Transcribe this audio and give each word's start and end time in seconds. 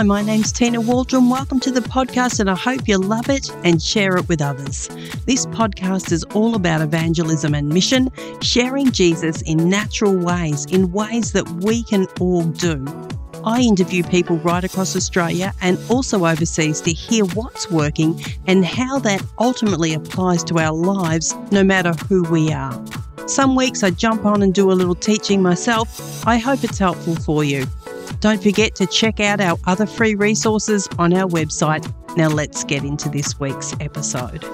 Hi, 0.00 0.04
my 0.04 0.22
name's 0.22 0.50
Tina 0.50 0.80
Waldron. 0.80 1.28
Welcome 1.28 1.60
to 1.60 1.70
the 1.70 1.82
podcast, 1.82 2.40
and 2.40 2.48
I 2.48 2.54
hope 2.54 2.88
you 2.88 2.96
love 2.96 3.28
it 3.28 3.50
and 3.64 3.82
share 3.82 4.16
it 4.16 4.26
with 4.30 4.40
others. 4.40 4.88
This 5.26 5.44
podcast 5.44 6.10
is 6.10 6.24
all 6.32 6.54
about 6.54 6.80
evangelism 6.80 7.54
and 7.54 7.68
mission, 7.68 8.08
sharing 8.40 8.92
Jesus 8.92 9.42
in 9.42 9.68
natural 9.68 10.16
ways, 10.16 10.64
in 10.64 10.90
ways 10.90 11.32
that 11.32 11.46
we 11.62 11.82
can 11.82 12.06
all 12.18 12.44
do. 12.44 12.82
I 13.44 13.60
interview 13.60 14.02
people 14.02 14.38
right 14.38 14.64
across 14.64 14.96
Australia 14.96 15.52
and 15.60 15.78
also 15.90 16.24
overseas 16.24 16.80
to 16.80 16.94
hear 16.94 17.26
what's 17.26 17.70
working 17.70 18.24
and 18.46 18.64
how 18.64 19.00
that 19.00 19.22
ultimately 19.38 19.92
applies 19.92 20.42
to 20.44 20.58
our 20.60 20.72
lives, 20.72 21.34
no 21.50 21.62
matter 21.62 21.92
who 22.08 22.22
we 22.22 22.50
are. 22.50 22.72
Some 23.26 23.54
weeks 23.54 23.82
I 23.82 23.90
jump 23.90 24.24
on 24.24 24.42
and 24.42 24.54
do 24.54 24.72
a 24.72 24.72
little 24.72 24.94
teaching 24.94 25.42
myself. 25.42 26.26
I 26.26 26.38
hope 26.38 26.64
it's 26.64 26.78
helpful 26.78 27.16
for 27.16 27.44
you. 27.44 27.66
Don't 28.18 28.42
forget 28.42 28.74
to 28.76 28.86
check 28.86 29.20
out 29.20 29.40
our 29.40 29.56
other 29.66 29.86
free 29.86 30.14
resources 30.14 30.88
on 30.98 31.14
our 31.14 31.28
website. 31.28 31.86
Now, 32.16 32.28
let's 32.28 32.64
get 32.64 32.84
into 32.84 33.08
this 33.08 33.38
week's 33.38 33.72
episode. 33.80 34.44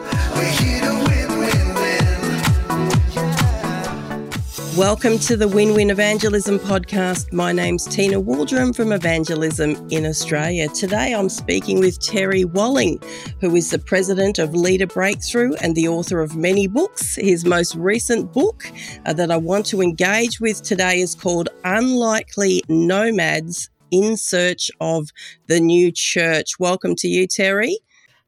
Welcome 4.76 5.18
to 5.20 5.38
the 5.38 5.48
Win 5.48 5.72
Win 5.72 5.88
Evangelism 5.88 6.58
podcast. 6.58 7.32
My 7.32 7.50
name's 7.50 7.86
Tina 7.86 8.20
Waldron 8.20 8.74
from 8.74 8.92
Evangelism 8.92 9.74
in 9.90 10.04
Australia. 10.04 10.68
Today 10.68 11.14
I'm 11.14 11.30
speaking 11.30 11.80
with 11.80 11.98
Terry 11.98 12.44
Walling, 12.44 13.00
who 13.40 13.56
is 13.56 13.70
the 13.70 13.78
president 13.78 14.38
of 14.38 14.54
Leader 14.54 14.86
Breakthru 14.86 15.56
and 15.62 15.74
the 15.74 15.88
author 15.88 16.20
of 16.20 16.36
many 16.36 16.66
books. 16.66 17.16
His 17.16 17.46
most 17.46 17.74
recent 17.74 18.34
book 18.34 18.70
uh, 19.06 19.14
that 19.14 19.30
I 19.30 19.38
want 19.38 19.64
to 19.66 19.80
engage 19.80 20.40
with 20.40 20.62
today 20.62 21.00
is 21.00 21.14
called 21.14 21.48
Unlikely 21.64 22.62
Nomads 22.68 23.70
in 23.90 24.18
Search 24.18 24.70
of 24.78 25.08
the 25.46 25.58
New 25.58 25.90
Church. 25.90 26.58
Welcome 26.58 26.96
to 26.96 27.08
you, 27.08 27.26
Terry. 27.26 27.78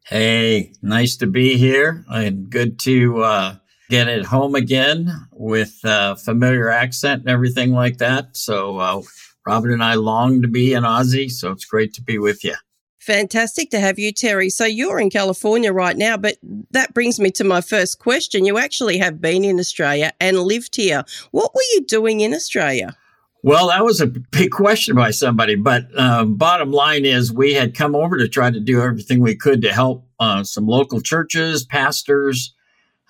Hey, 0.06 0.72
nice 0.80 1.14
to 1.16 1.26
be 1.26 1.58
here 1.58 2.06
and 2.08 2.48
good 2.48 2.78
to 2.80 3.22
uh, 3.22 3.56
get 3.88 4.08
at 4.08 4.24
home 4.24 4.54
again 4.54 5.10
with 5.32 5.78
a 5.84 6.16
familiar 6.16 6.70
accent 6.70 7.22
and 7.22 7.30
everything 7.30 7.72
like 7.72 7.98
that. 7.98 8.36
So, 8.36 8.78
uh, 8.78 9.02
Robin 9.46 9.72
and 9.72 9.82
I 9.82 9.94
long 9.94 10.42
to 10.42 10.48
be 10.48 10.74
in 10.74 10.82
Aussie, 10.82 11.30
so 11.30 11.52
it's 11.52 11.64
great 11.64 11.94
to 11.94 12.02
be 12.02 12.18
with 12.18 12.44
you. 12.44 12.54
Fantastic 12.98 13.70
to 13.70 13.80
have 13.80 13.98
you, 13.98 14.12
Terry. 14.12 14.50
So 14.50 14.66
you're 14.66 15.00
in 15.00 15.08
California 15.08 15.72
right 15.72 15.96
now, 15.96 16.18
but 16.18 16.36
that 16.72 16.92
brings 16.92 17.18
me 17.18 17.30
to 17.30 17.44
my 17.44 17.62
first 17.62 17.98
question. 17.98 18.44
You 18.44 18.58
actually 18.58 18.98
have 18.98 19.22
been 19.22 19.44
in 19.44 19.58
Australia 19.58 20.12
and 20.20 20.38
lived 20.40 20.76
here. 20.76 21.04
What 21.30 21.54
were 21.54 21.62
you 21.72 21.86
doing 21.86 22.20
in 22.20 22.34
Australia? 22.34 22.94
Well, 23.42 23.68
that 23.68 23.84
was 23.84 24.02
a 24.02 24.08
big 24.08 24.50
question 24.50 24.96
by 24.96 25.12
somebody, 25.12 25.54
but 25.54 25.86
um, 25.98 26.34
bottom 26.34 26.72
line 26.72 27.06
is 27.06 27.32
we 27.32 27.54
had 27.54 27.74
come 27.74 27.94
over 27.94 28.18
to 28.18 28.28
try 28.28 28.50
to 28.50 28.60
do 28.60 28.82
everything 28.82 29.20
we 29.20 29.36
could 29.36 29.62
to 29.62 29.72
help 29.72 30.06
uh, 30.20 30.42
some 30.44 30.66
local 30.66 31.00
churches, 31.00 31.64
pastors, 31.64 32.52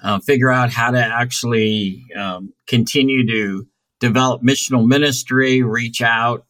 uh, 0.02 0.20
figure 0.20 0.50
out 0.50 0.70
how 0.70 0.90
to 0.90 0.98
actually 0.98 2.06
um, 2.16 2.52
continue 2.66 3.26
to 3.26 3.66
develop 4.00 4.42
missional 4.42 4.86
ministry, 4.86 5.62
reach 5.62 6.00
out, 6.00 6.46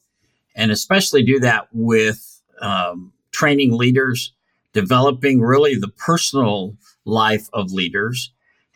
and 0.54 0.70
especially 0.70 1.22
do 1.22 1.40
that 1.40 1.68
with 1.72 2.42
um, 2.60 3.12
training 3.30 3.72
leaders, 3.72 4.32
developing 4.72 5.40
really 5.40 5.74
the 5.74 5.88
personal 5.88 6.76
life 7.04 7.48
of 7.52 7.72
leaders, 7.72 8.32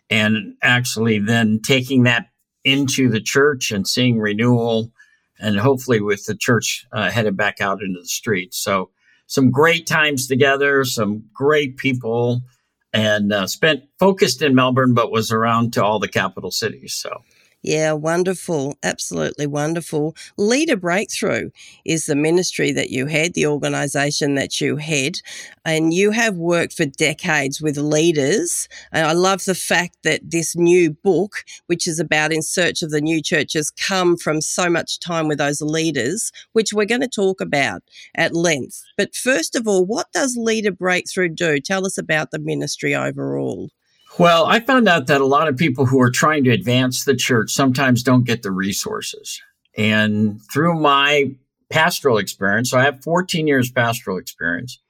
and 0.08 0.54
actually 0.62 1.18
then 1.18 1.60
taking 1.62 2.04
that 2.04 2.28
into 2.64 3.10
the 3.10 3.20
church 3.20 3.70
and 3.70 3.86
seeing 3.86 4.18
renewal, 4.18 4.92
and 5.38 5.58
hopefully 5.58 6.00
with 6.00 6.24
the 6.26 6.36
church 6.36 6.86
uh, 6.92 7.10
headed 7.10 7.36
back 7.36 7.60
out 7.60 7.82
into 7.82 8.00
the 8.00 8.06
streets. 8.06 8.56
So, 8.56 8.90
some 9.26 9.50
great 9.50 9.86
times 9.86 10.26
together, 10.26 10.84
some 10.84 11.24
great 11.32 11.78
people 11.78 12.42
and 12.92 13.32
uh, 13.32 13.46
spent 13.46 13.84
focused 13.98 14.42
in 14.42 14.54
Melbourne, 14.54 14.94
but 14.94 15.10
was 15.10 15.30
around 15.30 15.72
to 15.74 15.84
all 15.84 15.98
the 15.98 16.08
capital 16.08 16.50
cities. 16.50 16.94
So 16.94 17.22
yeah, 17.62 17.92
wonderful. 17.92 18.76
Absolutely 18.82 19.46
wonderful. 19.46 20.16
Leader 20.36 20.76
Breakthru 20.76 21.52
is 21.84 22.06
the 22.06 22.16
ministry 22.16 22.72
that 22.72 22.90
you 22.90 23.06
head, 23.06 23.34
the 23.34 23.46
organization 23.46 24.34
that 24.34 24.60
you 24.60 24.76
head, 24.78 25.18
and 25.64 25.94
you 25.94 26.10
have 26.10 26.36
worked 26.36 26.72
for 26.72 26.86
decades 26.86 27.62
with 27.62 27.76
leaders. 27.76 28.68
And 28.90 29.06
I 29.06 29.12
love 29.12 29.44
the 29.44 29.54
fact 29.54 29.98
that 30.02 30.28
this 30.28 30.56
new 30.56 30.90
book, 30.90 31.44
which 31.68 31.86
is 31.86 32.00
about 32.00 32.32
in 32.32 32.42
search 32.42 32.82
of 32.82 32.90
the 32.90 33.00
new 33.00 33.22
church, 33.22 33.52
has 33.52 33.70
come 33.70 34.16
from 34.16 34.40
so 34.40 34.68
much 34.68 34.98
time 34.98 35.28
with 35.28 35.38
those 35.38 35.62
leaders, 35.62 36.32
which 36.52 36.72
we're 36.72 36.84
going 36.84 37.00
to 37.00 37.08
talk 37.08 37.40
about 37.40 37.82
at 38.16 38.34
length. 38.34 38.82
But 38.96 39.14
first 39.14 39.54
of 39.54 39.68
all, 39.68 39.86
what 39.86 40.10
does 40.12 40.36
Leader 40.36 40.72
Breakthru 40.72 41.32
do? 41.32 41.60
Tell 41.60 41.86
us 41.86 41.96
about 41.96 42.32
the 42.32 42.40
ministry 42.40 42.92
overall. 42.92 43.70
Well, 44.18 44.44
I 44.44 44.60
found 44.60 44.88
out 44.88 45.06
that 45.06 45.22
a 45.22 45.26
lot 45.26 45.48
of 45.48 45.56
people 45.56 45.86
who 45.86 46.00
are 46.00 46.10
trying 46.10 46.44
to 46.44 46.50
advance 46.50 47.04
the 47.04 47.16
church 47.16 47.50
sometimes 47.50 48.02
don't 48.02 48.26
get 48.26 48.42
the 48.42 48.50
resources. 48.50 49.40
And 49.76 50.40
through 50.52 50.78
my 50.78 51.30
pastoral 51.70 52.18
experience, 52.18 52.70
so 52.70 52.78
I 52.78 52.84
have 52.84 53.02
14 53.02 53.46
years 53.46 53.70
pastoral 53.70 54.18
experience, 54.18 54.80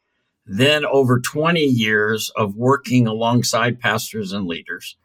then 0.44 0.84
over 0.84 1.21
20 1.21 1.61
years 1.61 2.32
of 2.34 2.56
working 2.56 3.06
alongside 3.06 3.78
pastors 3.78 4.32
and 4.32 4.47
leaders, 4.47 4.97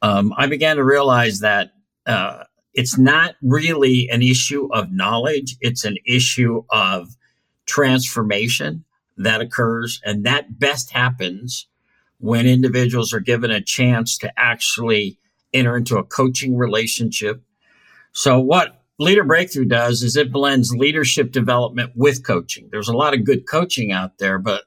um, 0.00 0.32
I 0.36 0.46
began 0.46 0.76
to 0.76 0.84
realize 0.84 1.40
that 1.40 1.72
uh, 2.06 2.44
it's 2.72 2.96
not 2.96 3.34
really 3.42 4.08
an 4.10 4.22
issue 4.22 4.68
of 4.72 4.92
knowledge, 4.92 5.56
it's 5.60 5.84
an 5.84 5.98
issue 6.06 6.62
of 6.70 7.16
transformation 7.66 8.84
that 9.16 9.40
occurs. 9.40 10.00
And 10.04 10.24
that 10.24 10.60
best 10.60 10.92
happens 10.92 11.66
when 12.20 12.46
individuals 12.46 13.12
are 13.12 13.20
given 13.20 13.50
a 13.50 13.62
chance 13.62 14.16
to 14.18 14.32
actually 14.36 15.18
enter 15.52 15.76
into 15.76 15.96
a 15.98 16.04
coaching 16.04 16.56
relationship. 16.56 17.42
So, 18.12 18.38
what 18.38 18.82
Leader 18.98 19.24
Breakthru 19.24 19.66
does 19.66 20.02
is 20.02 20.16
it 20.16 20.30
blends 20.30 20.74
leadership 20.74 21.32
development 21.32 21.92
with 21.96 22.24
coaching. 22.24 22.68
There's 22.70 22.88
a 22.88 22.96
lot 22.96 23.14
of 23.14 23.24
good 23.24 23.48
coaching 23.48 23.92
out 23.92 24.18
there, 24.18 24.38
but 24.38 24.64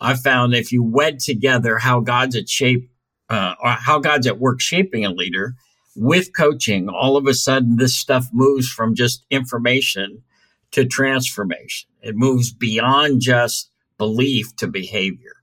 I 0.00 0.14
found 0.14 0.54
if 0.54 0.72
you 0.72 0.82
wed 0.82 1.20
together 1.20 1.76
how 1.78 2.00
God's 2.00 2.36
at 2.36 2.48
shape, 2.48 2.90
uh, 3.28 3.54
or 3.62 3.70
how 3.70 3.98
God's 3.98 4.26
at 4.26 4.38
work 4.38 4.60
shaping 4.60 5.04
a 5.04 5.10
leader 5.10 5.54
with 5.94 6.34
coaching, 6.34 6.88
all 6.88 7.16
of 7.16 7.26
a 7.26 7.34
sudden 7.34 7.76
this 7.76 7.94
stuff 7.94 8.28
moves 8.32 8.68
from 8.68 8.94
just 8.94 9.26
information 9.30 10.22
to 10.70 10.86
transformation. 10.86 11.90
It 12.00 12.16
moves 12.16 12.52
beyond 12.52 13.20
just 13.20 13.70
belief 13.98 14.54
to 14.56 14.66
behavior. 14.66 15.37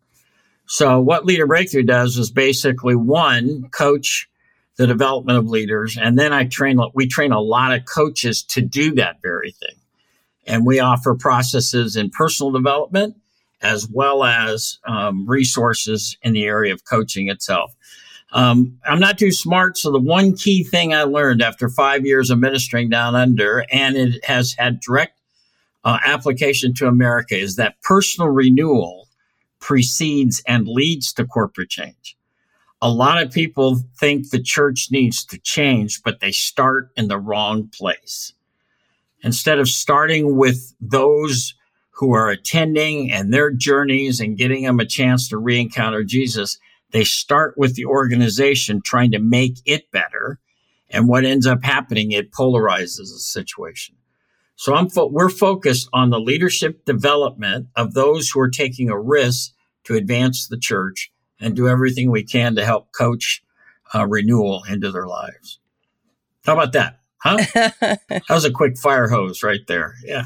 So 0.67 0.99
what 0.99 1.25
Leader 1.25 1.47
Breakthru 1.47 1.85
does 1.85 2.17
is 2.17 2.31
basically 2.31 2.95
one, 2.95 3.69
coach 3.69 4.27
the 4.77 4.87
development 4.87 5.37
of 5.37 5.47
leaders. 5.47 5.97
And 5.97 6.17
then 6.19 6.33
I 6.33 6.45
train, 6.45 6.79
we 6.93 7.07
train 7.07 7.31
a 7.31 7.39
lot 7.39 7.73
of 7.73 7.85
coaches 7.85 8.43
to 8.43 8.61
do 8.61 8.93
that 8.95 9.21
very 9.21 9.51
thing. 9.51 9.75
And 10.47 10.65
we 10.65 10.79
offer 10.79 11.15
processes 11.15 11.95
in 11.95 12.09
personal 12.09 12.51
development 12.51 13.15
as 13.61 13.87
well 13.89 14.23
as 14.23 14.79
um, 14.85 15.25
resources 15.27 16.17
in 16.21 16.33
the 16.33 16.43
area 16.43 16.73
of 16.73 16.85
coaching 16.85 17.29
itself. 17.29 17.73
Um, 18.31 18.79
I'm 18.85 18.99
not 18.99 19.17
too 19.17 19.31
smart. 19.31 19.77
So 19.77 19.91
the 19.91 19.99
one 19.99 20.35
key 20.35 20.63
thing 20.63 20.93
I 20.93 21.03
learned 21.03 21.41
after 21.41 21.69
five 21.69 22.05
years 22.05 22.29
of 22.29 22.39
ministering 22.39 22.89
down 22.89 23.15
under, 23.15 23.65
and 23.71 23.95
it 23.95 24.25
has 24.25 24.55
had 24.57 24.81
direct 24.81 25.19
uh, 25.85 25.99
application 26.05 26.73
to 26.75 26.87
America, 26.87 27.35
is 27.37 27.55
that 27.55 27.81
personal 27.81 28.29
renewal 28.29 29.04
precedes 29.65 30.43
and 30.47 30.67
leads 30.67 31.11
to 31.11 31.25
corporate 31.25 31.71
change. 31.71 32.15
A 32.83 32.89
lot 32.89 33.19
of 33.19 33.31
people 33.31 33.81
think 33.99 34.29
the 34.29 34.39
church 34.39 34.89
needs 34.91 35.25
to 35.25 35.39
change, 35.39 36.03
but 36.03 36.19
they 36.19 36.31
start 36.31 36.91
in 36.95 37.07
the 37.07 37.17
wrong 37.17 37.67
place. 37.75 38.33
Instead 39.23 39.57
of 39.57 39.67
starting 39.67 40.37
with 40.37 40.75
those 40.79 41.55
who 41.93 42.13
are 42.13 42.29
attending 42.29 43.11
and 43.11 43.33
their 43.33 43.49
journeys 43.49 44.19
and 44.19 44.37
getting 44.37 44.65
them 44.65 44.79
a 44.79 44.85
chance 44.85 45.29
to 45.29 45.37
re 45.39 45.59
encounter 45.59 46.03
Jesus, 46.03 46.59
they 46.91 47.03
start 47.03 47.55
with 47.57 47.73
the 47.73 47.85
organization 47.85 48.83
trying 48.85 49.09
to 49.13 49.19
make 49.19 49.57
it 49.65 49.89
better. 49.89 50.39
And 50.91 51.07
what 51.07 51.25
ends 51.25 51.47
up 51.47 51.63
happening, 51.63 52.11
it 52.11 52.31
polarizes 52.31 52.97
the 52.97 53.19
situation. 53.19 53.95
So 54.57 54.75
I'm 54.75 54.89
fo- 54.89 55.07
we're 55.07 55.29
focused 55.29 55.89
on 55.91 56.11
the 56.11 56.19
leadership 56.19 56.85
development 56.85 57.69
of 57.75 57.95
those 57.95 58.29
who 58.29 58.39
are 58.41 58.49
taking 58.49 58.91
a 58.91 58.99
risk 58.99 59.54
to 59.85 59.95
advance 59.95 60.47
the 60.47 60.57
church 60.57 61.11
and 61.39 61.55
do 61.55 61.67
everything 61.67 62.11
we 62.11 62.23
can 62.23 62.55
to 62.55 62.65
help 62.65 62.91
coach 62.91 63.43
uh, 63.93 64.05
renewal 64.05 64.63
into 64.69 64.91
their 64.91 65.07
lives. 65.07 65.59
How 66.45 66.53
about 66.53 66.73
that? 66.73 66.99
Huh? 67.17 67.37
that 68.09 68.23
was 68.29 68.45
a 68.45 68.51
quick 68.51 68.77
fire 68.77 69.07
hose 69.07 69.43
right 69.43 69.65
there. 69.67 69.95
Yeah. 70.03 70.25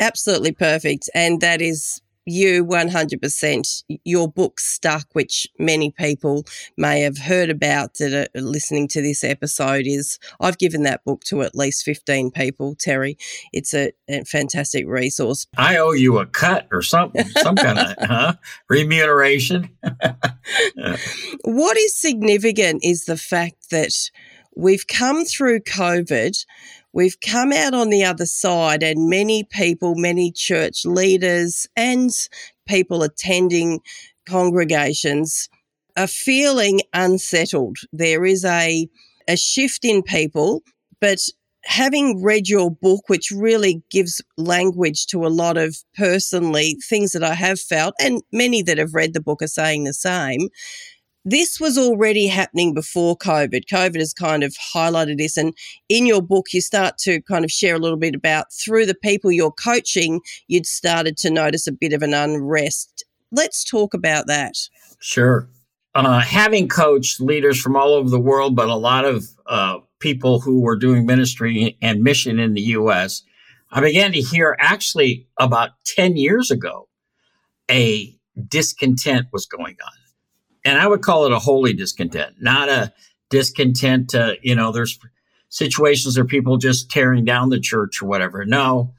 Absolutely 0.00 0.52
perfect. 0.52 1.08
And 1.14 1.40
that 1.40 1.60
is 1.60 2.00
you 2.28 2.64
100%. 2.64 3.82
Your 4.04 4.28
book 4.28 4.60
stuck, 4.60 5.06
which 5.12 5.46
many 5.58 5.90
people 5.90 6.44
may 6.76 7.00
have 7.00 7.18
heard 7.18 7.50
about 7.50 7.94
that 7.94 8.28
are 8.34 8.40
listening 8.40 8.88
to 8.88 9.02
this 9.02 9.24
episode, 9.24 9.86
is 9.86 10.18
I've 10.40 10.58
given 10.58 10.82
that 10.84 11.04
book 11.04 11.24
to 11.24 11.42
at 11.42 11.54
least 11.54 11.84
15 11.84 12.30
people, 12.30 12.74
Terry. 12.74 13.16
It's 13.52 13.74
a, 13.74 13.92
a 14.08 14.24
fantastic 14.24 14.86
resource. 14.86 15.46
I 15.56 15.76
owe 15.78 15.92
you 15.92 16.18
a 16.18 16.26
cut 16.26 16.68
or 16.70 16.82
something, 16.82 17.26
some 17.28 17.56
kind 17.56 17.78
of 17.78 17.94
huh? 17.98 18.34
remuneration. 18.68 19.70
what 21.44 21.76
is 21.76 21.96
significant 21.96 22.84
is 22.84 23.04
the 23.04 23.16
fact 23.16 23.70
that 23.70 24.10
we've 24.56 24.86
come 24.86 25.24
through 25.24 25.60
COVID 25.60 26.44
We've 26.98 27.20
come 27.20 27.52
out 27.52 27.74
on 27.74 27.90
the 27.90 28.02
other 28.02 28.26
side, 28.26 28.82
and 28.82 29.08
many 29.08 29.44
people, 29.44 29.94
many 29.94 30.32
church 30.32 30.84
leaders, 30.84 31.64
and 31.76 32.10
people 32.66 33.04
attending 33.04 33.78
congregations 34.26 35.48
are 35.96 36.08
feeling 36.08 36.80
unsettled. 36.92 37.76
There 37.92 38.24
is 38.24 38.44
a, 38.44 38.88
a 39.28 39.36
shift 39.36 39.84
in 39.84 40.02
people, 40.02 40.64
but 41.00 41.20
having 41.62 42.20
read 42.20 42.48
your 42.48 42.68
book, 42.68 43.04
which 43.06 43.30
really 43.30 43.80
gives 43.92 44.20
language 44.36 45.06
to 45.06 45.24
a 45.24 45.28
lot 45.28 45.56
of 45.56 45.76
personally 45.96 46.78
things 46.88 47.12
that 47.12 47.22
I 47.22 47.34
have 47.34 47.60
felt, 47.60 47.94
and 48.00 48.22
many 48.32 48.60
that 48.62 48.78
have 48.78 48.92
read 48.92 49.14
the 49.14 49.22
book 49.22 49.40
are 49.40 49.46
saying 49.46 49.84
the 49.84 49.94
same, 49.94 50.48
this 51.30 51.60
was 51.60 51.76
already 51.76 52.26
happening 52.26 52.72
before 52.72 53.16
COVID. 53.16 53.66
COVID 53.66 53.98
has 53.98 54.14
kind 54.14 54.42
of 54.42 54.54
highlighted 54.74 55.18
this. 55.18 55.36
And 55.36 55.54
in 55.90 56.06
your 56.06 56.22
book, 56.22 56.46
you 56.54 56.62
start 56.62 56.96
to 56.98 57.20
kind 57.22 57.44
of 57.44 57.50
share 57.50 57.74
a 57.74 57.78
little 57.78 57.98
bit 57.98 58.14
about 58.14 58.46
through 58.52 58.86
the 58.86 58.94
people 58.94 59.30
you're 59.30 59.52
coaching, 59.52 60.20
you'd 60.46 60.64
started 60.64 61.18
to 61.18 61.30
notice 61.30 61.66
a 61.66 61.72
bit 61.72 61.92
of 61.92 62.02
an 62.02 62.14
unrest. 62.14 63.04
Let's 63.30 63.62
talk 63.62 63.92
about 63.92 64.26
that. 64.26 64.54
Sure. 65.00 65.50
Uh, 65.94 66.20
having 66.20 66.66
coached 66.66 67.20
leaders 67.20 67.60
from 67.60 67.76
all 67.76 67.92
over 67.92 68.08
the 68.08 68.20
world, 68.20 68.56
but 68.56 68.68
a 68.68 68.74
lot 68.74 69.04
of 69.04 69.26
uh, 69.46 69.78
people 69.98 70.40
who 70.40 70.62
were 70.62 70.76
doing 70.76 71.04
ministry 71.04 71.76
and 71.82 72.02
mission 72.02 72.38
in 72.38 72.54
the 72.54 72.62
U.S., 72.62 73.22
I 73.70 73.82
began 73.82 74.12
to 74.12 74.20
hear 74.20 74.56
actually 74.58 75.26
about 75.38 75.70
10 75.84 76.16
years 76.16 76.50
ago 76.50 76.88
a 77.70 78.16
discontent 78.48 79.26
was 79.30 79.44
going 79.44 79.76
on 79.84 80.07
and 80.64 80.78
I 80.78 80.86
would 80.86 81.02
call 81.02 81.26
it 81.26 81.32
a 81.32 81.38
holy 81.38 81.72
discontent, 81.72 82.36
not 82.40 82.68
a 82.68 82.92
discontent. 83.30 84.10
To, 84.10 84.36
you 84.42 84.54
know, 84.54 84.72
there's 84.72 84.98
situations 85.48 86.16
where 86.16 86.26
people 86.26 86.56
just 86.56 86.90
tearing 86.90 87.24
down 87.24 87.50
the 87.50 87.60
church 87.60 88.02
or 88.02 88.06
whatever. 88.06 88.44
No, 88.44 88.94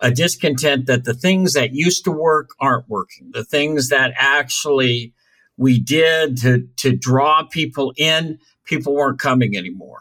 a 0.00 0.10
discontent 0.10 0.86
that 0.86 1.04
the 1.04 1.14
things 1.14 1.52
that 1.52 1.72
used 1.72 2.04
to 2.04 2.10
work 2.10 2.50
aren't 2.60 2.88
working. 2.88 3.30
The 3.32 3.44
things 3.44 3.88
that 3.88 4.12
actually 4.16 5.14
we 5.56 5.78
did 5.78 6.36
to 6.38 6.66
to 6.78 6.96
draw 6.96 7.44
people 7.44 7.92
in, 7.96 8.38
people 8.64 8.94
weren't 8.94 9.20
coming 9.20 9.56
anymore. 9.56 10.00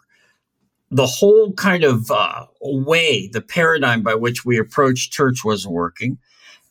The 0.90 1.06
whole 1.06 1.54
kind 1.54 1.84
of 1.84 2.12
uh, 2.12 2.48
way, 2.62 3.30
the 3.32 3.42
paradigm 3.42 4.02
by 4.02 4.16
which 4.16 4.44
we 4.44 4.58
approached 4.58 5.14
church 5.14 5.46
wasn't 5.46 5.74
working. 5.74 6.18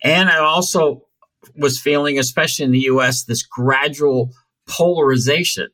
And 0.03 0.29
I 0.29 0.39
also 0.39 1.07
was 1.57 1.81
feeling, 1.81 2.19
especially 2.19 2.65
in 2.65 2.73
the 2.73 2.81
US, 2.81 3.25
this 3.25 3.43
gradual 3.43 4.33
polarization 4.69 5.69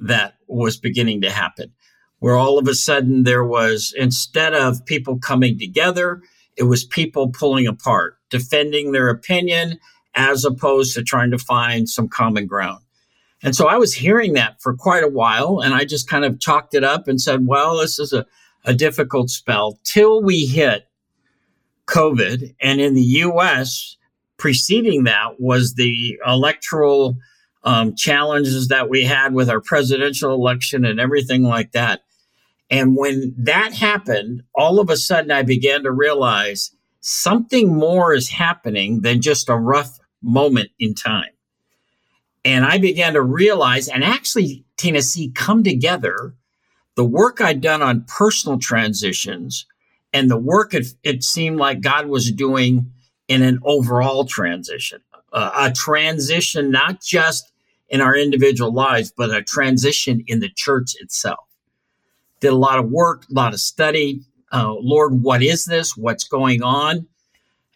that 0.00 0.34
was 0.48 0.76
beginning 0.76 1.20
to 1.22 1.30
happen, 1.30 1.72
where 2.18 2.36
all 2.36 2.58
of 2.58 2.68
a 2.68 2.74
sudden 2.74 3.22
there 3.22 3.44
was, 3.44 3.94
instead 3.96 4.54
of 4.54 4.84
people 4.86 5.18
coming 5.18 5.58
together, 5.58 6.22
it 6.56 6.64
was 6.64 6.84
people 6.84 7.30
pulling 7.30 7.66
apart, 7.66 8.18
defending 8.30 8.92
their 8.92 9.08
opinion 9.08 9.78
as 10.14 10.44
opposed 10.44 10.94
to 10.94 11.02
trying 11.02 11.30
to 11.30 11.38
find 11.38 11.88
some 11.88 12.08
common 12.08 12.46
ground. 12.46 12.82
And 13.42 13.56
so 13.56 13.66
I 13.66 13.76
was 13.76 13.94
hearing 13.94 14.34
that 14.34 14.60
for 14.60 14.74
quite 14.74 15.02
a 15.02 15.08
while, 15.08 15.60
and 15.60 15.74
I 15.74 15.84
just 15.84 16.08
kind 16.08 16.24
of 16.24 16.38
chalked 16.38 16.74
it 16.74 16.84
up 16.84 17.08
and 17.08 17.20
said, 17.20 17.46
well, 17.46 17.78
this 17.78 17.98
is 17.98 18.12
a, 18.12 18.26
a 18.64 18.74
difficult 18.74 19.30
spell 19.30 19.80
till 19.82 20.22
we 20.22 20.46
hit 20.46 20.86
COVID. 21.86 22.54
And 22.60 22.80
in 22.80 22.94
the 22.94 23.02
US, 23.02 23.96
preceding 24.42 25.04
that 25.04 25.38
was 25.38 25.74
the 25.74 26.18
electoral 26.26 27.16
um, 27.62 27.94
challenges 27.94 28.66
that 28.66 28.90
we 28.90 29.04
had 29.04 29.32
with 29.32 29.48
our 29.48 29.60
presidential 29.60 30.34
election 30.34 30.84
and 30.84 30.98
everything 30.98 31.44
like 31.44 31.70
that. 31.70 32.00
And 32.68 32.96
when 32.96 33.36
that 33.38 33.72
happened, 33.72 34.42
all 34.52 34.80
of 34.80 34.90
a 34.90 34.96
sudden 34.96 35.30
I 35.30 35.44
began 35.44 35.84
to 35.84 35.92
realize 35.92 36.72
something 36.98 37.72
more 37.72 38.14
is 38.14 38.30
happening 38.30 39.02
than 39.02 39.22
just 39.22 39.48
a 39.48 39.56
rough 39.56 39.96
moment 40.20 40.70
in 40.80 40.96
time. 40.96 41.30
And 42.44 42.64
I 42.64 42.78
began 42.78 43.12
to 43.12 43.22
realize 43.22 43.86
and 43.86 44.02
actually, 44.02 44.64
Tina, 44.76 45.02
see 45.02 45.30
come 45.30 45.62
together 45.62 46.34
the 46.96 47.04
work 47.04 47.40
I'd 47.40 47.60
done 47.60 47.80
on 47.80 48.06
personal 48.08 48.58
transitions 48.58 49.66
and 50.12 50.28
the 50.28 50.36
work 50.36 50.74
it, 50.74 50.88
it 51.04 51.22
seemed 51.22 51.58
like 51.58 51.80
God 51.80 52.08
was 52.08 52.32
doing 52.32 52.90
in 53.32 53.42
an 53.42 53.58
overall 53.64 54.26
transition, 54.26 55.00
uh, 55.32 55.50
a 55.56 55.72
transition 55.72 56.70
not 56.70 57.02
just 57.02 57.50
in 57.88 58.02
our 58.02 58.14
individual 58.14 58.72
lives, 58.72 59.10
but 59.16 59.34
a 59.34 59.42
transition 59.42 60.22
in 60.26 60.40
the 60.40 60.50
church 60.54 60.94
itself. 61.00 61.46
Did 62.40 62.52
a 62.52 62.56
lot 62.56 62.78
of 62.78 62.90
work, 62.90 63.24
a 63.30 63.32
lot 63.32 63.54
of 63.54 63.60
study. 63.60 64.20
Uh, 64.52 64.74
Lord, 64.74 65.22
what 65.22 65.42
is 65.42 65.64
this? 65.64 65.96
What's 65.96 66.24
going 66.24 66.62
on? 66.62 67.06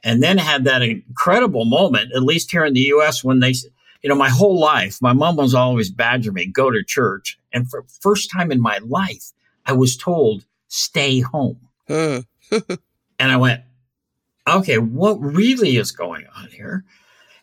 And 0.04 0.22
then 0.22 0.36
had 0.36 0.64
that 0.64 0.82
incredible 0.82 1.64
moment, 1.64 2.12
at 2.14 2.22
least 2.22 2.50
here 2.50 2.66
in 2.66 2.74
the 2.74 2.92
US, 2.96 3.24
when 3.24 3.40
they, 3.40 3.54
you 4.02 4.10
know, 4.10 4.14
my 4.14 4.28
whole 4.28 4.60
life, 4.60 4.98
my 5.00 5.14
mom 5.14 5.36
was 5.36 5.54
always 5.54 5.90
badgering 5.90 6.34
me, 6.34 6.46
go 6.46 6.70
to 6.70 6.84
church. 6.84 7.38
And 7.50 7.68
for 7.70 7.86
first 8.02 8.30
time 8.30 8.52
in 8.52 8.60
my 8.60 8.78
life, 8.84 9.32
I 9.64 9.72
was 9.72 9.96
told, 9.96 10.44
stay 10.68 11.20
home. 11.20 11.60
and 11.88 12.26
I 13.18 13.36
went, 13.38 13.62
okay, 14.46 14.78
what 14.78 15.20
really 15.20 15.76
is 15.76 15.92
going 15.92 16.24
on 16.36 16.48
here? 16.48 16.84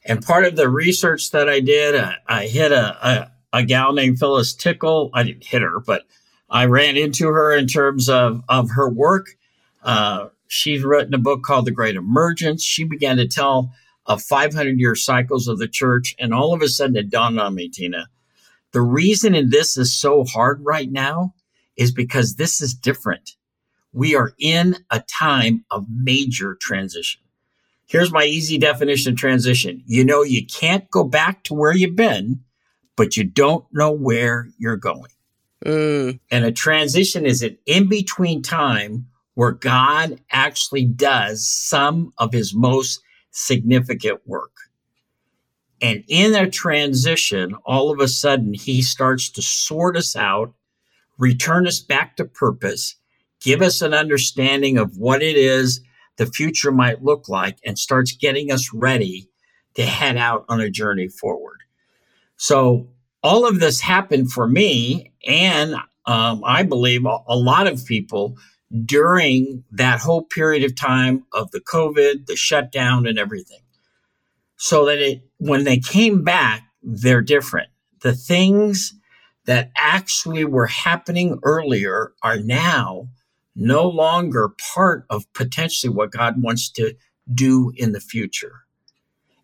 And 0.06 0.24
part 0.24 0.46
of 0.46 0.56
the 0.56 0.70
research 0.70 1.32
that 1.32 1.50
I 1.50 1.60
did, 1.60 1.96
I, 1.96 2.18
I 2.28 2.48
hit 2.48 2.72
a, 2.72 3.08
a, 3.08 3.32
a, 3.60 3.64
gal 3.64 3.94
named 3.94 4.20
Phyllis 4.20 4.54
Tickle. 4.54 5.10
I 5.14 5.24
didn't 5.24 5.46
hit 5.46 5.62
her, 5.62 5.80
but 5.80 6.04
I 6.50 6.66
ran 6.66 6.98
into 6.98 7.28
her 7.28 7.56
in 7.56 7.68
terms 7.68 8.10
of, 8.10 8.44
of 8.50 8.72
her 8.72 8.90
work. 8.90 9.38
Uh, 9.82 10.28
she's 10.48 10.84
written 10.84 11.14
a 11.14 11.20
book 11.20 11.44
called 11.44 11.66
The 11.66 11.72
Great 11.72 11.96
Emergence. 11.96 12.64
She 12.64 12.84
began 12.84 13.18
to 13.18 13.28
tell 13.28 13.72
of 14.06 14.22
500 14.22 14.80
year 14.80 14.96
cycles 14.96 15.48
of 15.48 15.60
the 15.60 15.68
church. 15.68 16.16
And 16.20 16.34
all 16.34 16.54
of 16.54 16.62
a 16.62 16.68
sudden 16.68 16.98
it 16.98 17.10
dawned 17.10 17.40
on 17.40 17.56
me, 17.56 17.70
Tina, 17.70 18.08
the 18.72 18.82
reason 18.82 19.36
in 19.36 19.50
this 19.50 19.78
is 19.78 19.94
so 19.94 20.26
hard 20.26 20.60
right 20.64 20.92
now 20.92 21.34
is 21.78 21.92
because 21.92 22.36
this 22.36 22.62
is 22.62 22.74
different. 22.74 23.36
We 23.94 24.16
are 24.16 24.34
in 24.40 24.78
a 24.90 25.00
time 25.02 25.66
of 25.72 25.86
major 25.90 26.56
transition. 26.56 27.22
Here's 27.86 28.12
my 28.12 28.24
easy 28.24 28.58
definition 28.58 29.14
of 29.14 29.20
transition. 29.20 29.84
You 29.86 30.04
know, 30.04 30.24
you 30.24 30.46
can't 30.46 30.90
go 30.90 31.04
back 31.04 31.44
to 31.44 31.54
where 31.54 31.76
you've 31.76 31.96
been, 31.96 32.42
but 32.96 33.16
you 33.16 33.24
don't 33.24 33.66
know 33.72 33.92
where 33.92 34.50
you're 34.58 34.78
going. 34.78 35.12
Mm. 35.64 36.20
And 36.32 36.46
a 36.46 36.52
transition 36.52 37.26
is 37.26 37.44
an 37.44 37.58
in 37.66 37.88
between 37.88 38.42
time 38.42 39.08
where 39.36 39.52
God 39.52 40.20
actually 40.32 40.86
does 40.86 41.48
some 41.48 42.14
of 42.18 42.34
his 42.34 42.54
most 42.54 43.02
significant 43.32 44.22
work. 44.26 44.52
And 45.82 46.04
in 46.08 46.34
a 46.34 46.50
transition, 46.50 47.56
all 47.66 47.92
of 47.92 48.00
a 48.00 48.08
sudden, 48.08 48.54
he 48.54 48.82
starts 48.82 49.30
to 49.32 49.42
sort 49.42 49.98
us 49.98 50.16
out, 50.16 50.54
return 51.18 51.68
us 51.68 51.80
back 51.80 52.16
to 52.18 52.26
purpose, 52.26 52.96
give 53.44 53.62
us 53.62 53.82
an 53.82 53.94
understanding 53.94 54.78
of 54.78 54.98
what 54.98 55.22
it 55.22 55.36
is 55.36 55.82
the 56.18 56.26
future 56.26 56.72
might 56.72 57.04
look 57.04 57.28
like 57.28 57.58
and 57.66 57.78
starts 57.78 58.16
getting 58.16 58.52
us 58.52 58.74
ready 58.74 59.30
to 59.76 59.86
head 59.86 60.18
out 60.18 60.46
on 60.50 60.62
a 60.62 60.70
journey 60.70 61.08
forward. 61.08 61.60
So 62.38 62.90
all 63.22 63.48
of 63.48 63.60
this 63.60 63.82
happened 63.82 64.32
for 64.32 64.48
me 64.48 65.12
and 65.28 65.76
um, 66.06 66.44
I 66.46 66.64
believe 66.64 67.06
a 67.06 67.36
lot 67.36 67.68
of 67.68 67.86
people 67.86 68.38
during 68.86 69.64
that 69.72 70.00
whole 70.00 70.24
period 70.24 70.64
of 70.64 70.76
time 70.76 71.26
of 71.32 71.52
the 71.52 71.62
COVID, 71.62 72.26
the 72.26 72.36
shutdown, 72.36 73.06
and 73.08 73.18
everything. 73.18 73.60
So 74.58 74.86
that 74.86 74.98
it, 74.98 75.22
when 75.38 75.64
they 75.64 75.78
came 75.78 76.24
back, 76.24 76.64
they're 76.82 77.22
different. 77.22 77.70
The 78.02 78.14
things 78.14 78.94
that 79.46 79.72
actually 79.78 80.46
were 80.46 80.68
happening 80.68 81.40
earlier 81.44 82.14
are 82.22 82.38
now 82.38 83.10
no 83.56 83.88
longer 83.88 84.50
part 84.74 85.06
of 85.10 85.32
potentially 85.34 85.94
what 85.94 86.12
God 86.12 86.42
wants 86.42 86.70
to 86.72 86.96
do 87.34 87.72
in 87.76 87.92
the 87.92 88.00
future. 88.00 88.62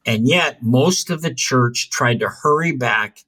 And 0.05 0.27
yet, 0.27 0.63
most 0.63 1.09
of 1.09 1.21
the 1.21 1.33
church 1.33 1.89
tried 1.91 2.19
to 2.21 2.29
hurry 2.29 2.71
back 2.71 3.19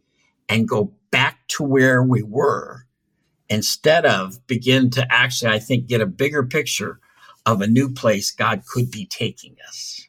and 0.50 0.68
go 0.68 0.94
back 1.12 1.48
to 1.50 1.64
where 1.64 2.02
we 2.02 2.24
were 2.24 2.86
instead 3.50 4.06
of 4.06 4.46
begin 4.48 4.90
to 4.92 5.06
actually, 5.12 5.52
I 5.52 5.60
think, 5.60 5.88
get 5.88 6.02
a 6.02 6.06
bigger 6.06 6.44
picture 6.44 7.00
of 7.46 7.62
a 7.62 7.68
new 7.68 7.92
place 7.94 8.32
God 8.32 8.64
could 8.66 8.90
be 8.90 9.06
taking 9.06 9.56
us. 9.68 10.08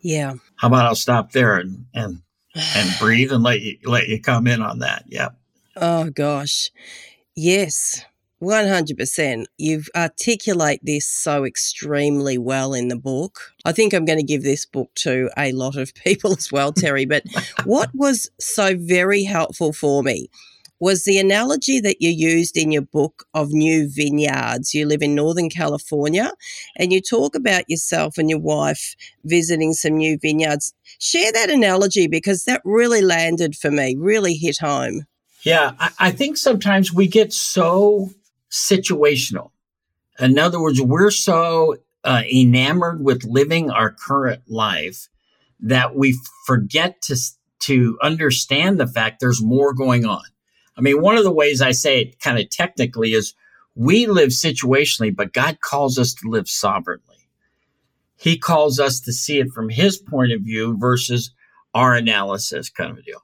Yeah. 0.00 0.34
How 0.56 0.68
about 0.68 0.86
I'll 0.86 0.94
stop 0.94 1.32
there 1.32 1.56
and 1.56 1.86
and 1.94 2.22
and 2.54 2.98
breathe 2.98 3.32
and 3.32 3.42
let 3.42 3.60
you 3.60 3.78
let 3.84 4.08
you 4.08 4.20
come 4.20 4.46
in 4.46 4.60
on 4.60 4.80
that. 4.80 5.04
Yep. 5.08 5.36
Oh 5.76 6.10
gosh. 6.10 6.70
Yes. 7.36 8.04
100%. 8.42 9.44
You 9.58 9.82
articulate 9.94 10.80
this 10.82 11.06
so 11.06 11.44
extremely 11.44 12.38
well 12.38 12.72
in 12.72 12.88
the 12.88 12.96
book. 12.96 13.52
I 13.64 13.72
think 13.72 13.92
I'm 13.92 14.04
going 14.04 14.18
to 14.18 14.24
give 14.24 14.42
this 14.42 14.64
book 14.64 14.90
to 14.96 15.30
a 15.36 15.52
lot 15.52 15.76
of 15.76 15.94
people 15.94 16.32
as 16.38 16.50
well, 16.50 16.72
Terry. 16.72 17.04
But 17.04 17.24
what 17.64 17.90
was 17.94 18.30
so 18.38 18.76
very 18.76 19.24
helpful 19.24 19.72
for 19.72 20.02
me 20.02 20.28
was 20.80 21.04
the 21.04 21.18
analogy 21.18 21.78
that 21.78 22.00
you 22.00 22.08
used 22.08 22.56
in 22.56 22.72
your 22.72 22.82
book 22.82 23.26
of 23.34 23.50
new 23.52 23.86
vineyards. 23.86 24.72
You 24.72 24.86
live 24.86 25.02
in 25.02 25.14
Northern 25.14 25.50
California 25.50 26.32
and 26.76 26.90
you 26.90 27.02
talk 27.02 27.34
about 27.34 27.68
yourself 27.68 28.16
and 28.16 28.30
your 28.30 28.38
wife 28.38 28.96
visiting 29.24 29.74
some 29.74 29.98
new 29.98 30.18
vineyards. 30.20 30.72
Share 30.98 31.32
that 31.32 31.50
analogy 31.50 32.06
because 32.06 32.44
that 32.44 32.62
really 32.64 33.02
landed 33.02 33.54
for 33.54 33.70
me, 33.70 33.94
really 33.98 34.34
hit 34.34 34.56
home. 34.58 35.04
Yeah, 35.42 35.72
I, 35.78 35.90
I 35.98 36.10
think 36.10 36.38
sometimes 36.38 36.92
we 36.92 37.06
get 37.06 37.32
so 37.34 38.10
situational. 38.50 39.50
In 40.18 40.38
other 40.38 40.60
words, 40.60 40.80
we're 40.80 41.10
so 41.10 41.76
uh, 42.04 42.22
enamored 42.32 43.02
with 43.02 43.24
living 43.24 43.70
our 43.70 43.90
current 43.90 44.42
life 44.48 45.08
that 45.60 45.94
we 45.94 46.18
forget 46.46 47.00
to 47.02 47.16
to 47.60 47.98
understand 48.02 48.80
the 48.80 48.86
fact 48.86 49.20
there's 49.20 49.42
more 49.42 49.74
going 49.74 50.06
on. 50.06 50.24
I 50.76 50.80
mean, 50.80 51.02
one 51.02 51.18
of 51.18 51.24
the 51.24 51.32
ways 51.32 51.60
I 51.60 51.72
say 51.72 52.00
it 52.00 52.18
kind 52.20 52.38
of 52.38 52.48
technically 52.48 53.12
is 53.12 53.34
we 53.74 54.06
live 54.06 54.30
situationally, 54.30 55.14
but 55.14 55.34
God 55.34 55.60
calls 55.60 55.98
us 55.98 56.14
to 56.14 56.30
live 56.30 56.48
sovereignly. 56.48 57.28
He 58.16 58.38
calls 58.38 58.80
us 58.80 59.00
to 59.00 59.12
see 59.12 59.38
it 59.38 59.50
from 59.52 59.68
his 59.68 59.98
point 59.98 60.32
of 60.32 60.40
view 60.40 60.76
versus 60.78 61.32
our 61.74 61.94
analysis 61.94 62.70
kind 62.70 62.90
of 62.90 62.98
a 62.98 63.02
deal. 63.02 63.22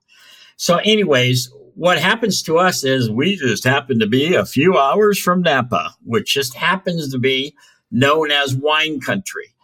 So, 0.57 0.77
anyways, 0.77 1.51
what 1.77 1.99
happens 1.99 2.41
to 2.43 2.57
us 2.57 2.85
is 2.85 3.11
we 3.11 3.37
just 3.37 3.63
happen 3.65 3.99
to 3.99 4.07
be 4.07 4.35
a 4.35 4.47
few 4.47 4.79
hours 4.79 5.19
from 5.19 5.43
Napa, 5.43 5.95
which 6.03 6.33
just 6.33 6.55
happens 6.55 7.13
to 7.13 7.19
be 7.19 7.55
known 7.91 8.31
as 8.31 8.57
wine 8.57 8.99
country. 8.99 9.55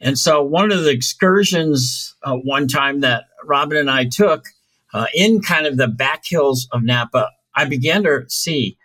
And 0.00 0.18
so, 0.18 0.42
one 0.42 0.72
of 0.72 0.82
the 0.82 0.90
excursions 0.90 2.16
uh, 2.24 2.34
one 2.34 2.66
time 2.66 3.00
that 3.00 3.26
Robin 3.44 3.78
and 3.78 3.88
I 3.88 4.06
took 4.06 4.46
uh, 4.92 5.06
in 5.14 5.40
kind 5.40 5.66
of 5.66 5.76
the 5.76 5.86
back 5.86 6.24
hills 6.26 6.66
of 6.72 6.82
Napa, 6.82 7.30
I 7.54 7.64
began 7.64 8.02
to 8.02 8.24
see, 8.26 8.76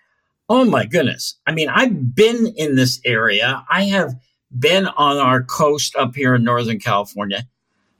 oh 0.47 0.63
my 0.63 0.85
goodness. 0.85 1.35
I 1.47 1.53
mean, 1.53 1.69
I've 1.69 2.13
been 2.13 2.53
in 2.55 2.75
this 2.75 3.01
area. 3.03 3.65
I 3.71 3.85
have 3.85 4.13
been 4.57 4.85
on 4.85 5.17
our 5.17 5.41
coast 5.41 5.95
up 5.95 6.15
here 6.15 6.35
in 6.35 6.43
Northern 6.43 6.79
California, 6.79 7.47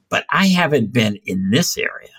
but 0.08 0.26
I 0.30 0.48
haven't 0.48 0.94
been 0.94 1.18
in 1.26 1.50
this 1.50 1.80
area. 1.80 2.10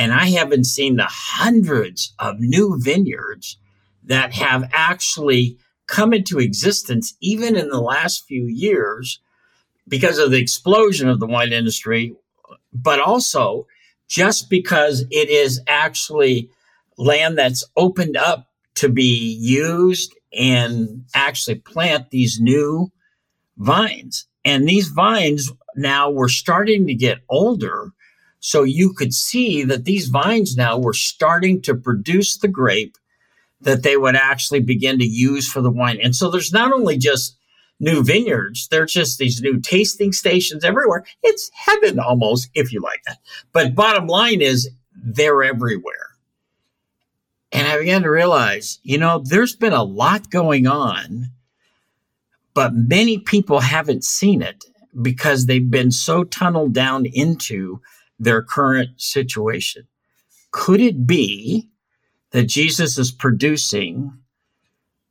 And 0.00 0.14
I 0.14 0.30
haven't 0.30 0.64
seen 0.64 0.96
the 0.96 1.06
hundreds 1.06 2.14
of 2.18 2.40
new 2.40 2.80
vineyards 2.80 3.58
that 4.04 4.32
have 4.32 4.66
actually 4.72 5.58
come 5.88 6.14
into 6.14 6.38
existence 6.38 7.14
even 7.20 7.54
in 7.54 7.68
the 7.68 7.82
last 7.82 8.24
few 8.26 8.46
years 8.46 9.20
because 9.86 10.16
of 10.16 10.30
the 10.30 10.40
explosion 10.40 11.06
of 11.10 11.20
the 11.20 11.26
wine 11.26 11.52
industry, 11.52 12.16
but 12.72 12.98
also 12.98 13.66
just 14.08 14.48
because 14.48 15.04
it 15.10 15.28
is 15.28 15.60
actually 15.66 16.48
land 16.96 17.36
that's 17.36 17.62
opened 17.76 18.16
up 18.16 18.48
to 18.76 18.88
be 18.88 19.36
used 19.38 20.16
and 20.32 21.04
actually 21.14 21.56
plant 21.56 22.08
these 22.08 22.40
new 22.40 22.90
vines. 23.58 24.26
And 24.46 24.66
these 24.66 24.88
vines 24.88 25.52
now 25.76 26.10
were 26.10 26.30
starting 26.30 26.86
to 26.86 26.94
get 26.94 27.18
older. 27.28 27.92
So 28.40 28.62
you 28.62 28.92
could 28.92 29.14
see 29.14 29.62
that 29.64 29.84
these 29.84 30.08
vines 30.08 30.56
now 30.56 30.78
were 30.78 30.94
starting 30.94 31.60
to 31.62 31.74
produce 31.74 32.38
the 32.38 32.48
grape 32.48 32.96
that 33.60 33.82
they 33.82 33.96
would 33.96 34.16
actually 34.16 34.60
begin 34.60 34.98
to 34.98 35.04
use 35.04 35.50
for 35.50 35.60
the 35.60 35.70
wine. 35.70 35.98
And 36.02 36.16
so 36.16 36.30
there's 36.30 36.52
not 36.52 36.72
only 36.72 36.96
just 36.96 37.36
new 37.80 38.02
vineyards. 38.02 38.68
There's 38.68 38.92
just 38.92 39.18
these 39.18 39.40
new 39.40 39.58
tasting 39.58 40.12
stations 40.12 40.64
everywhere. 40.64 41.04
It's 41.22 41.50
heaven 41.54 41.98
almost, 41.98 42.50
if 42.54 42.72
you 42.72 42.80
like 42.80 43.02
that. 43.06 43.18
But 43.52 43.74
bottom 43.74 44.06
line 44.06 44.40
is 44.42 44.70
they're 44.94 45.42
everywhere. 45.42 45.94
And 47.52 47.66
I 47.66 47.78
began 47.78 48.02
to 48.02 48.10
realize, 48.10 48.78
you 48.82 48.98
know, 48.98 49.22
there's 49.24 49.56
been 49.56 49.72
a 49.72 49.82
lot 49.82 50.30
going 50.30 50.66
on, 50.66 51.30
but 52.54 52.74
many 52.74 53.18
people 53.18 53.60
haven't 53.60 54.04
seen 54.04 54.40
it 54.40 54.64
because 55.00 55.46
they've 55.46 55.70
been 55.70 55.90
so 55.90 56.22
tunneled 56.22 56.74
down 56.74 57.06
into 57.06 57.80
their 58.20 58.42
current 58.42 58.90
situation. 59.00 59.88
Could 60.52 60.80
it 60.80 61.06
be 61.06 61.68
that 62.30 62.44
Jesus 62.44 62.98
is 62.98 63.10
producing 63.10 64.12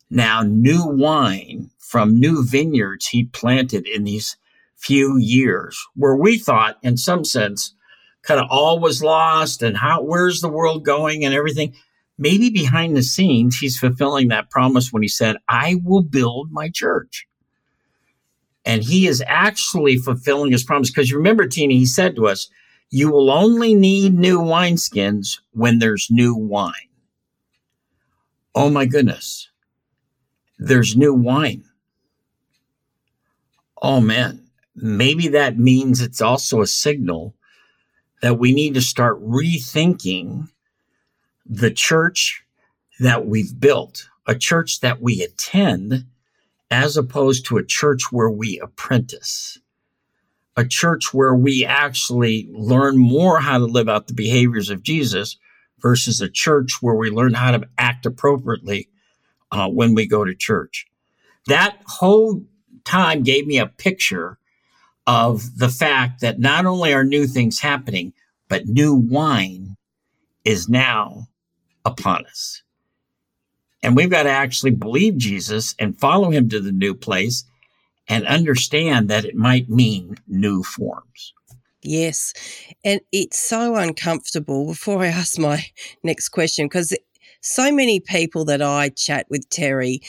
now 0.10 0.42
new 0.44 0.86
wine 0.86 1.72
from 1.80 2.20
new 2.20 2.46
vineyards 2.46 3.08
he 3.08 3.26
planted 3.26 3.88
in 3.88 4.04
these 4.04 4.38
few 4.78 5.18
years, 5.18 5.78
where 5.96 6.16
we 6.16 6.38
thought, 6.38 6.78
in 6.84 6.96
some 6.96 7.26
sense, 7.26 7.74
kind 8.22 8.40
of 8.40 8.48
all 8.50 8.80
was 8.80 9.04
lost 9.04 9.62
and 9.62 9.76
how 9.76 10.02
where's 10.02 10.40
the 10.40 10.50
world 10.50 10.86
going 10.86 11.26
and 11.26 11.34
everything. 11.34 11.74
Maybe 12.18 12.50
behind 12.50 12.96
the 12.96 13.04
scenes, 13.04 13.58
he's 13.58 13.80
fulfilling 13.80 14.28
that 14.28 14.50
promise 14.50 14.92
when 14.92 15.02
he 15.02 15.08
said, 15.08 15.38
I 15.48 15.82
will 15.84 16.04
build 16.04 16.52
my 16.52 16.70
church. 16.70 17.26
And 18.66 18.84
he 18.84 19.08
is 19.08 19.24
actually 19.26 19.98
fulfilling 19.98 20.52
his 20.52 20.64
promise. 20.64 20.92
Because 20.92 21.10
you 21.10 21.18
remember, 21.18 21.48
Tina, 21.48 21.74
he 21.74 21.86
said 21.86 22.16
to 22.18 22.28
us, 22.28 22.50
You 22.90 23.12
will 23.12 23.30
only 23.30 23.76
need 23.76 24.18
new 24.18 24.40
wineskins 24.40 25.40
when 25.52 25.80
there's 25.80 26.08
new 26.10 26.34
wine. 26.36 26.74
Oh 28.56 28.70
my 28.70 28.86
goodness. 28.86 29.50
There's 30.58 30.98
new 30.98 31.14
wine 31.14 31.64
oh 33.82 34.02
man, 34.02 34.48
maybe 34.76 35.28
that 35.30 35.58
means 35.58 36.02
it's 36.02 36.22
also 36.22 36.62
a 36.62 36.68
signal 36.68 37.36
that 38.22 38.38
we 38.38 38.54
need 38.54 38.74
to 38.74 38.82
start 38.82 39.22
rethinking 39.24 40.50
the 41.46 41.72
church 41.72 42.44
that 43.00 43.26
we've 43.26 43.60
built, 43.60 44.10
a 44.28 44.36
church 44.36 44.82
that 44.82 45.02
we 45.02 45.24
attend, 45.24 46.06
as 46.70 46.98
opposed 46.98 47.46
to 47.46 47.58
a 47.58 47.66
church 47.66 48.12
where 48.12 48.30
we 48.30 48.60
apprentice, 48.60 49.58
a 50.60 50.68
church 50.68 51.14
where 51.14 51.34
we 51.34 51.66
actually 51.66 52.50
learn 52.52 52.98
more 52.98 53.40
how 53.40 53.58
to 53.58 53.64
live 53.64 53.88
out 53.88 54.08
the 54.08 54.14
behaviors 54.14 54.70
of 54.70 54.84
Jesus 54.84 55.38
versus 55.80 56.20
a 56.20 56.30
church 56.30 56.82
where 56.82 56.96
we 56.96 57.10
learn 57.10 57.34
how 57.34 57.52
to 57.52 57.66
act 57.78 58.06
appropriately 58.06 58.90
uh, 59.54 59.70
when 59.70 59.96
we 59.96 60.06
go 60.06 60.26
to 60.26 60.36
church. 60.36 60.86
That 61.48 61.78
whole 61.86 62.44
time 62.84 63.24
gave 63.24 63.48
me 63.48 63.58
a 63.58 63.68
picture 63.68 64.38
of 65.08 65.58
the 65.58 65.70
fact 65.70 66.20
that 66.20 66.40
not 66.40 66.66
only 66.66 66.94
are 66.94 67.06
new 67.06 67.26
things 67.26 67.62
happening, 67.62 68.12
but 68.50 68.68
new 68.68 68.94
wine 68.94 69.78
is 70.44 70.68
now 70.68 71.30
upon 71.86 72.26
us. 72.26 72.64
And 73.82 73.96
we've 73.96 74.10
got 74.10 74.24
to 74.24 74.30
actually 74.30 74.72
believe 74.72 75.16
Jesus 75.16 75.74
and 75.80 75.98
follow 75.98 76.32
him 76.32 76.50
to 76.50 76.60
the 76.60 76.74
new 76.74 76.94
place 76.94 77.46
and 78.10 78.26
understand 78.26 79.08
that 79.10 79.24
it 79.24 79.36
might 79.36 79.70
mean 79.70 80.18
new 80.28 80.64
forms. 80.64 81.34
Yes. 81.82 82.34
And 82.84 83.00
it's 83.12 83.40
so 83.40 83.76
uncomfortable 83.76 84.66
before 84.66 85.04
I 85.04 85.08
ask 85.08 85.40
my 85.40 85.66
next 86.04 86.30
question, 86.30 86.66
because 86.66 86.94
so 87.42 87.72
many 87.72 88.00
people 88.00 88.44
that 88.46 88.62
I 88.62 88.90
chat 88.90 89.28
with, 89.30 89.50
Terry, 89.50 90.02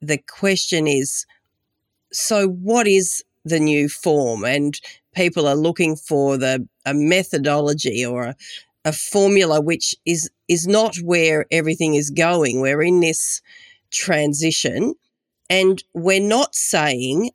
the 0.00 0.18
question 0.18 0.86
is, 0.86 1.26
so 2.12 2.46
what 2.48 2.86
is 2.86 3.24
the 3.44 3.58
new 3.58 3.88
form? 3.88 4.44
And 4.44 4.78
people 5.14 5.48
are 5.48 5.56
looking 5.56 5.96
for 5.96 6.36
the 6.36 6.68
a 6.84 6.94
methodology 6.94 8.04
or 8.04 8.24
a, 8.24 8.36
a 8.84 8.92
formula 8.92 9.60
which 9.60 9.96
is 10.04 10.30
is 10.46 10.68
not 10.68 10.94
where 10.98 11.46
everything 11.50 11.94
is 11.94 12.10
going. 12.10 12.60
We're 12.60 12.82
in 12.82 13.00
this 13.00 13.40
transition 13.90 14.94
and 15.50 15.82
we're 15.94 16.20
not 16.20 16.54
saying 16.54 17.30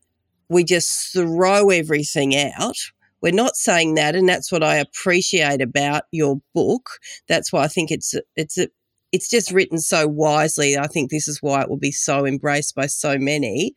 we 0.52 0.64
just 0.64 1.14
throw 1.14 1.70
everything 1.70 2.36
out. 2.36 2.78
We're 3.22 3.32
not 3.34 3.56
saying 3.56 3.96
that, 3.96 4.16
and 4.16 4.28
that's 4.28 4.52
what 4.52 4.64
I 4.64 4.78
appreciate 4.78 5.62
about 5.62 6.04
your 6.12 6.42
book. 6.54 6.90
That's 7.28 7.54
why 7.54 7.64
I 7.64 7.68
think 7.68 7.92
it's 7.92 8.16
it's 8.36 8.58
a, 8.58 8.68
it's 9.12 9.30
just 9.30 9.52
written 9.52 9.78
so 9.78 10.08
wisely. 10.08 10.78
I 10.78 10.88
think 10.88 11.10
this 11.10 11.28
is 11.28 11.42
why 11.42 11.62
it 11.62 11.70
will 11.70 11.78
be 11.78 11.92
so 11.92 12.26
embraced 12.26 12.76
by 12.76 12.88
so 12.88 13.18
many 13.18 13.76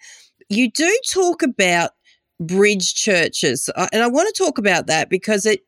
you 0.48 0.70
do 0.70 0.98
talk 1.08 1.42
about 1.42 1.92
bridge 2.40 2.94
churches, 2.94 3.70
uh, 3.74 3.88
and 3.92 4.02
I 4.02 4.08
want 4.08 4.34
to 4.34 4.42
talk 4.42 4.58
about 4.58 4.86
that 4.86 5.08
because 5.08 5.46
it 5.46 5.64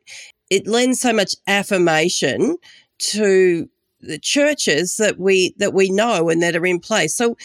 it 0.51 0.67
lends 0.67 1.01
so 1.01 1.13
much 1.13 1.35
affirmation 1.47 2.57
to 2.99 3.69
the 4.01 4.19
churches 4.19 4.97
that 4.97 5.19
we 5.19 5.55
that 5.59 5.75
we 5.75 5.91
know 5.91 6.29
and 6.29 6.43
that 6.43 6.57
are 6.57 6.67
in 6.67 6.81
place. 6.81 7.17
So, 7.17 7.37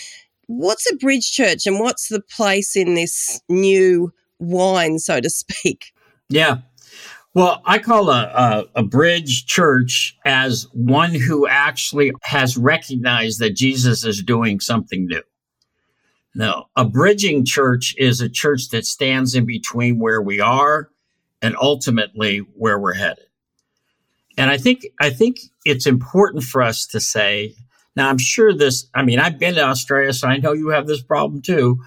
what's 0.57 0.91
a 0.91 0.95
bridge 0.95 1.31
church, 1.31 1.65
and 1.65 1.79
what's 1.79 2.09
the 2.09 2.21
place 2.21 2.75
in 2.75 2.95
this 2.95 3.41
new 3.49 4.11
wine, 4.39 4.99
so 4.99 5.19
to 5.19 5.29
speak? 5.29 5.93
Yeah. 6.29 6.59
Well, 7.33 7.61
I 7.65 7.79
call 7.79 8.09
a, 8.09 8.23
a, 8.23 8.65
a, 8.81 8.83
bridge 8.83 9.45
church 9.45 10.17
as 10.25 10.67
one 10.73 11.13
who 11.13 11.47
actually 11.47 12.11
has 12.23 12.57
recognized 12.57 13.39
that 13.39 13.55
Jesus 13.55 14.03
is 14.03 14.21
doing 14.21 14.59
something 14.59 15.05
new. 15.05 15.21
No, 16.35 16.65
a 16.75 16.83
bridging 16.83 17.45
church 17.45 17.95
is 17.97 18.19
a 18.19 18.29
church 18.29 18.69
that 18.69 18.85
stands 18.85 19.33
in 19.33 19.45
between 19.45 19.97
where 19.97 20.21
we 20.21 20.41
are 20.41 20.89
and 21.41 21.55
ultimately 21.61 22.39
where 22.39 22.79
we're 22.79 22.93
headed. 22.93 23.25
And 24.37 24.49
I 24.49 24.57
think 24.57 24.85
I 24.99 25.09
think 25.09 25.37
it's 25.65 25.85
important 25.85 26.43
for 26.43 26.61
us 26.61 26.85
to 26.87 26.99
say, 26.99 27.55
now 27.95 28.09
I'm 28.09 28.17
sure 28.17 28.53
this, 28.53 28.87
I 28.93 29.03
mean, 29.03 29.19
I've 29.19 29.39
been 29.39 29.55
to 29.55 29.63
Australia, 29.63 30.13
so 30.13 30.27
I 30.27 30.37
know 30.37 30.53
you 30.53 30.69
have 30.69 30.87
this 30.87 31.01
problem 31.01 31.41
too, 31.41 31.79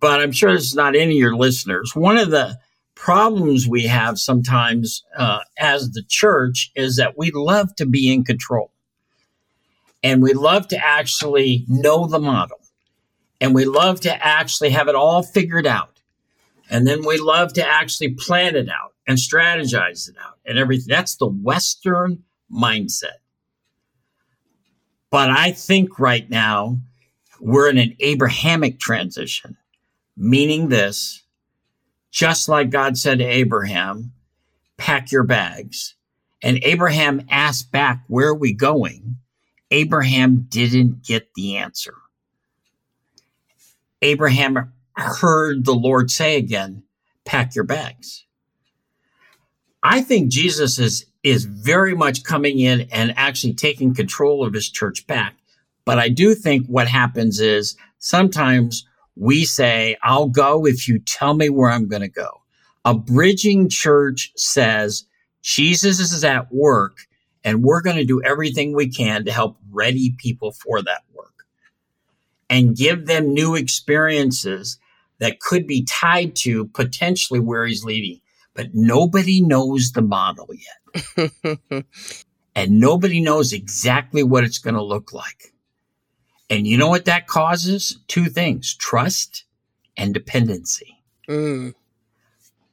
but 0.00 0.20
I'm 0.20 0.32
sure 0.32 0.50
it's 0.50 0.74
not 0.74 0.96
any 0.96 1.12
of 1.12 1.18
your 1.18 1.36
listeners. 1.36 1.94
One 1.94 2.18
of 2.18 2.30
the 2.30 2.58
problems 2.94 3.68
we 3.68 3.86
have 3.86 4.18
sometimes 4.18 5.04
uh, 5.16 5.40
as 5.58 5.90
the 5.90 6.02
church 6.08 6.72
is 6.74 6.96
that 6.96 7.16
we 7.16 7.30
love 7.30 7.74
to 7.76 7.86
be 7.86 8.12
in 8.12 8.24
control. 8.24 8.72
And 10.02 10.22
we 10.22 10.32
love 10.32 10.68
to 10.68 10.84
actually 10.84 11.64
know 11.68 12.06
the 12.06 12.18
model. 12.18 12.58
And 13.40 13.54
we 13.54 13.64
love 13.64 14.00
to 14.00 14.26
actually 14.26 14.70
have 14.70 14.88
it 14.88 14.94
all 14.94 15.22
figured 15.22 15.66
out. 15.66 16.00
And 16.70 16.86
then 16.86 17.04
we 17.04 17.18
love 17.18 17.52
to 17.54 17.66
actually 17.66 18.14
plan 18.14 18.56
it 18.56 18.68
out 18.68 18.94
and 19.06 19.18
strategize 19.18 20.08
it 20.08 20.16
out 20.20 20.38
and 20.44 20.58
everything. 20.58 20.86
That's 20.88 21.16
the 21.16 21.28
western 21.28 22.24
mindset 22.50 23.18
but 25.16 25.30
i 25.30 25.50
think 25.50 25.98
right 25.98 26.28
now 26.30 26.78
we're 27.40 27.68
in 27.70 27.78
an 27.78 27.96
abrahamic 28.00 28.78
transition 28.78 29.56
meaning 30.16 30.68
this 30.68 31.22
just 32.16 32.48
like 32.48 32.70
God 32.70 32.96
said 32.96 33.18
to 33.18 33.24
Abraham, 33.24 34.12
pack 34.78 35.12
your 35.12 35.22
bags. 35.22 35.96
And 36.42 36.58
Abraham 36.62 37.26
asked 37.28 37.70
back, 37.70 38.04
Where 38.08 38.28
are 38.28 38.34
we 38.34 38.54
going? 38.54 39.18
Abraham 39.70 40.46
didn't 40.48 41.04
get 41.04 41.34
the 41.34 41.58
answer. 41.58 41.92
Abraham 44.00 44.72
heard 44.94 45.66
the 45.66 45.74
Lord 45.74 46.10
say 46.10 46.38
again, 46.38 46.84
Pack 47.26 47.54
your 47.54 47.64
bags. 47.64 48.24
I 49.82 50.00
think 50.00 50.30
Jesus 50.30 50.78
is, 50.78 51.04
is 51.26 51.44
very 51.44 51.92
much 51.92 52.22
coming 52.22 52.60
in 52.60 52.82
and 52.92 53.12
actually 53.16 53.52
taking 53.52 53.92
control 53.92 54.46
of 54.46 54.54
his 54.54 54.70
church 54.70 55.04
back. 55.08 55.34
But 55.84 55.98
I 55.98 56.08
do 56.08 56.36
think 56.36 56.68
what 56.68 56.86
happens 56.86 57.40
is 57.40 57.76
sometimes 57.98 58.86
we 59.16 59.44
say, 59.44 59.96
I'll 60.04 60.28
go 60.28 60.66
if 60.66 60.86
you 60.86 61.00
tell 61.00 61.34
me 61.34 61.48
where 61.48 61.68
I'm 61.68 61.88
going 61.88 62.02
to 62.02 62.08
go. 62.08 62.42
A 62.84 62.94
bridging 62.94 63.68
church 63.68 64.30
says, 64.36 65.04
Jesus 65.42 65.98
is 65.98 66.22
at 66.22 66.52
work 66.52 66.98
and 67.42 67.64
we're 67.64 67.82
going 67.82 67.96
to 67.96 68.04
do 68.04 68.22
everything 68.22 68.72
we 68.72 68.88
can 68.88 69.24
to 69.24 69.32
help 69.32 69.56
ready 69.72 70.14
people 70.18 70.52
for 70.52 70.80
that 70.82 71.02
work 71.12 71.44
and 72.48 72.76
give 72.76 73.06
them 73.06 73.34
new 73.34 73.56
experiences 73.56 74.78
that 75.18 75.40
could 75.40 75.66
be 75.66 75.84
tied 75.86 76.36
to 76.36 76.66
potentially 76.66 77.40
where 77.40 77.66
he's 77.66 77.84
leading. 77.84 78.20
But 78.54 78.68
nobody 78.74 79.40
knows 79.40 79.90
the 79.90 80.02
model 80.02 80.46
yet. 80.52 80.85
and 82.54 82.80
nobody 82.80 83.20
knows 83.20 83.52
exactly 83.52 84.22
what 84.22 84.44
it's 84.44 84.58
going 84.58 84.74
to 84.74 84.82
look 84.82 85.12
like. 85.12 85.52
And 86.48 86.66
you 86.66 86.78
know 86.78 86.88
what 86.88 87.06
that 87.06 87.26
causes? 87.26 87.98
Two 88.08 88.26
things 88.26 88.74
trust 88.74 89.44
and 89.96 90.14
dependency. 90.14 91.02
Mm. 91.28 91.74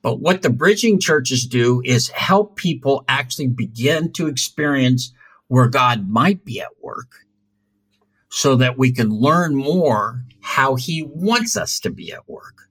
But 0.02 0.20
what 0.20 0.42
the 0.42 0.50
bridging 0.50 1.00
churches 1.00 1.46
do 1.46 1.82
is 1.86 2.10
help 2.10 2.58
people 2.58 3.06
actually 3.08 3.48
begin 3.48 4.12
to 4.14 4.28
experience 4.28 5.14
where 5.48 5.68
God 5.68 6.10
might 6.10 6.44
be 6.44 6.60
at 6.60 6.82
work 6.82 7.26
so 8.30 8.56
that 8.56 8.78
we 8.78 8.92
can 8.92 9.10
learn 9.10 9.56
more 9.56 10.24
how 10.42 10.76
he 10.76 11.04
wants 11.04 11.56
us 11.56 11.80
to 11.80 11.90
be 11.90 12.12
at 12.12 12.28
work. 12.28 12.70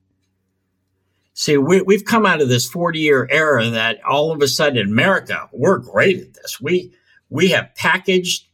See, 1.33 1.57
we, 1.57 1.81
have 1.91 2.05
come 2.05 2.25
out 2.25 2.41
of 2.41 2.49
this 2.49 2.69
40 2.69 2.99
year 2.99 3.27
era 3.31 3.67
that 3.69 4.03
all 4.03 4.31
of 4.31 4.41
a 4.41 4.47
sudden 4.47 4.77
in 4.77 4.87
America, 4.87 5.49
we're 5.51 5.79
great 5.79 6.19
at 6.19 6.33
this. 6.35 6.61
We, 6.61 6.93
we 7.29 7.49
have 7.49 7.73
packaged 7.75 8.47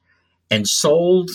and 0.50 0.68
sold 0.68 1.30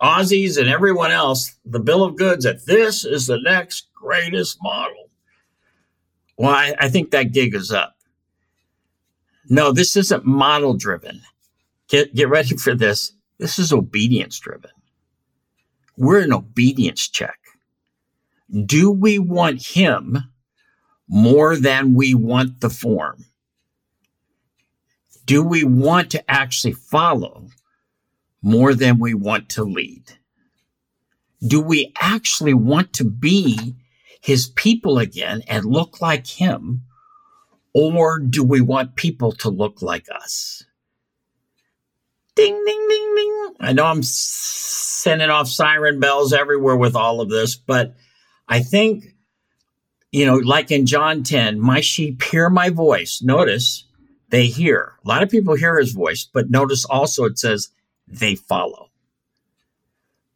Aussies 0.00 0.58
and 0.58 0.68
everyone 0.68 1.10
else 1.10 1.56
the 1.64 1.80
bill 1.80 2.04
of 2.04 2.16
goods 2.16 2.44
that 2.44 2.66
this 2.66 3.04
is 3.04 3.26
the 3.26 3.40
next 3.40 3.88
greatest 3.94 4.58
model. 4.62 5.10
Well, 6.36 6.50
I, 6.50 6.74
I 6.78 6.88
think 6.88 7.10
that 7.10 7.32
gig 7.32 7.54
is 7.54 7.72
up. 7.72 7.96
No, 9.48 9.72
this 9.72 9.96
isn't 9.96 10.26
model 10.26 10.74
driven. 10.74 11.22
Get, 11.88 12.14
get 12.14 12.28
ready 12.28 12.56
for 12.56 12.74
this. 12.74 13.12
This 13.38 13.58
is 13.58 13.72
obedience 13.72 14.38
driven. 14.38 14.70
We're 15.96 16.20
an 16.20 16.32
obedience 16.32 17.08
check. 17.08 17.38
Do 18.66 18.90
we 18.90 19.18
want 19.18 19.66
him 19.66 20.18
more 21.08 21.56
than 21.56 21.94
we 21.94 22.14
want 22.14 22.60
the 22.60 22.70
form? 22.70 23.24
Do 25.24 25.42
we 25.42 25.64
want 25.64 26.10
to 26.12 26.30
actually 26.30 26.72
follow 26.72 27.48
more 28.42 28.74
than 28.74 28.98
we 28.98 29.14
want 29.14 29.48
to 29.50 29.64
lead? 29.64 30.04
Do 31.46 31.60
we 31.60 31.92
actually 32.00 32.54
want 32.54 32.92
to 32.94 33.04
be 33.04 33.76
his 34.20 34.48
people 34.48 34.98
again 34.98 35.42
and 35.46 35.64
look 35.64 36.00
like 36.00 36.26
him? 36.26 36.82
Or 37.74 38.18
do 38.18 38.42
we 38.42 38.60
want 38.60 38.96
people 38.96 39.32
to 39.32 39.50
look 39.50 39.82
like 39.82 40.06
us? 40.12 40.64
Ding, 42.34 42.54
ding, 42.64 42.86
ding, 42.88 43.14
ding. 43.16 43.48
I 43.60 43.72
know 43.72 43.84
I'm 43.84 44.02
sending 44.02 45.30
off 45.30 45.48
siren 45.48 46.00
bells 46.00 46.32
everywhere 46.32 46.76
with 46.76 46.96
all 46.96 47.20
of 47.20 47.28
this, 47.28 47.56
but 47.56 47.94
I 48.48 48.60
think, 48.60 49.04
you 50.18 50.26
know, 50.26 50.38
like 50.38 50.72
in 50.72 50.84
John 50.84 51.22
10, 51.22 51.60
my 51.60 51.80
sheep 51.80 52.20
hear 52.24 52.50
my 52.50 52.70
voice. 52.70 53.22
Notice 53.22 53.84
they 54.30 54.46
hear. 54.46 54.94
A 55.04 55.08
lot 55.08 55.22
of 55.22 55.30
people 55.30 55.54
hear 55.54 55.78
his 55.78 55.92
voice, 55.92 56.24
but 56.24 56.50
notice 56.50 56.84
also 56.84 57.24
it 57.24 57.38
says 57.38 57.68
they 58.08 58.34
follow. 58.34 58.90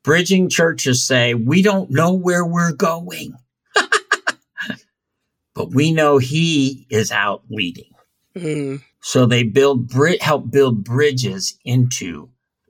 Bridging 0.04 0.48
churches 0.48 1.02
say, 1.02 1.34
we 1.34 1.62
don't 1.62 1.90
know 1.90 2.12
where 2.12 2.46
we're 2.46 2.72
going, 2.72 3.34
but 5.54 5.70
we 5.74 5.90
know 5.90 6.18
he 6.18 6.86
is 6.88 7.10
out 7.10 7.42
leading. 7.50 7.92
Mm. 8.36 8.82
So 9.00 9.26
they 9.26 9.42
build, 9.42 9.92
help 10.20 10.48
build 10.48 10.84
bridges 10.84 11.58
into 11.64 12.28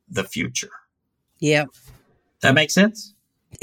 the 0.09 0.25
future. 0.25 0.73
Yep. 1.41 1.69
That 2.41 2.55
makes 2.55 2.73
sense? 2.73 3.13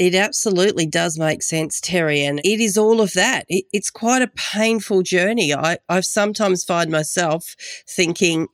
It 0.00 0.14
absolutely 0.14 0.86
does 0.86 1.18
make 1.18 1.42
sense, 1.42 1.78
Terry. 1.78 2.22
And 2.24 2.40
it 2.42 2.58
is 2.58 2.78
all 2.78 3.02
of 3.02 3.12
that. 3.12 3.44
It, 3.50 3.66
it's 3.70 3.90
quite 3.90 4.22
a 4.22 4.28
painful 4.28 5.02
journey. 5.02 5.52
I, 5.52 5.76
I've 5.90 6.06
sometimes 6.06 6.64
find 6.64 6.90
myself 6.90 7.54
thinking, 7.86 8.48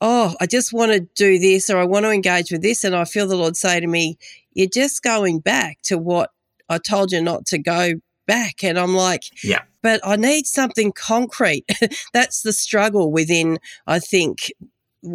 oh, 0.00 0.36
I 0.40 0.46
just 0.46 0.72
want 0.72 0.92
to 0.92 1.00
do 1.00 1.40
this 1.40 1.68
or 1.68 1.78
I 1.78 1.84
want 1.84 2.04
to 2.04 2.12
engage 2.12 2.52
with 2.52 2.62
this. 2.62 2.84
And 2.84 2.94
I 2.94 3.04
feel 3.04 3.26
the 3.26 3.34
Lord 3.34 3.56
say 3.56 3.80
to 3.80 3.86
me, 3.88 4.16
you're 4.52 4.68
just 4.72 5.02
going 5.02 5.40
back 5.40 5.78
to 5.86 5.98
what 5.98 6.30
I 6.68 6.78
told 6.78 7.10
you 7.10 7.20
not 7.20 7.46
to 7.46 7.58
go 7.58 7.94
back. 8.28 8.62
And 8.62 8.78
I'm 8.78 8.94
like, 8.94 9.24
yeah, 9.42 9.62
but 9.82 10.00
I 10.04 10.14
need 10.14 10.46
something 10.46 10.92
concrete. 10.92 11.68
That's 12.12 12.42
the 12.42 12.52
struggle 12.52 13.10
within, 13.10 13.58
I 13.88 13.98
think, 13.98 14.52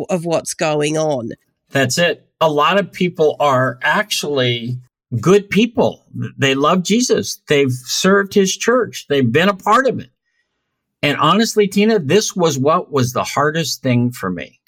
of 0.09 0.25
what's 0.25 0.53
going 0.53 0.97
on. 0.97 1.29
That's 1.69 1.97
it. 1.97 2.27
A 2.41 2.51
lot 2.51 2.77
of 2.77 2.91
people 2.91 3.37
are 3.39 3.79
actually 3.81 4.79
good 5.19 5.49
people. 5.49 6.05
They 6.37 6.55
love 6.55 6.83
Jesus. 6.83 7.41
They've 7.47 7.71
served 7.71 8.33
his 8.33 8.55
church. 8.55 9.05
They've 9.07 9.31
been 9.31 9.49
a 9.49 9.55
part 9.55 9.87
of 9.87 9.99
it. 9.99 10.09
And 11.01 11.17
honestly, 11.17 11.67
Tina, 11.67 11.99
this 11.99 12.35
was 12.35 12.57
what 12.57 12.91
was 12.91 13.13
the 13.13 13.23
hardest 13.23 13.81
thing 13.81 14.11
for 14.11 14.29
me. 14.29 14.59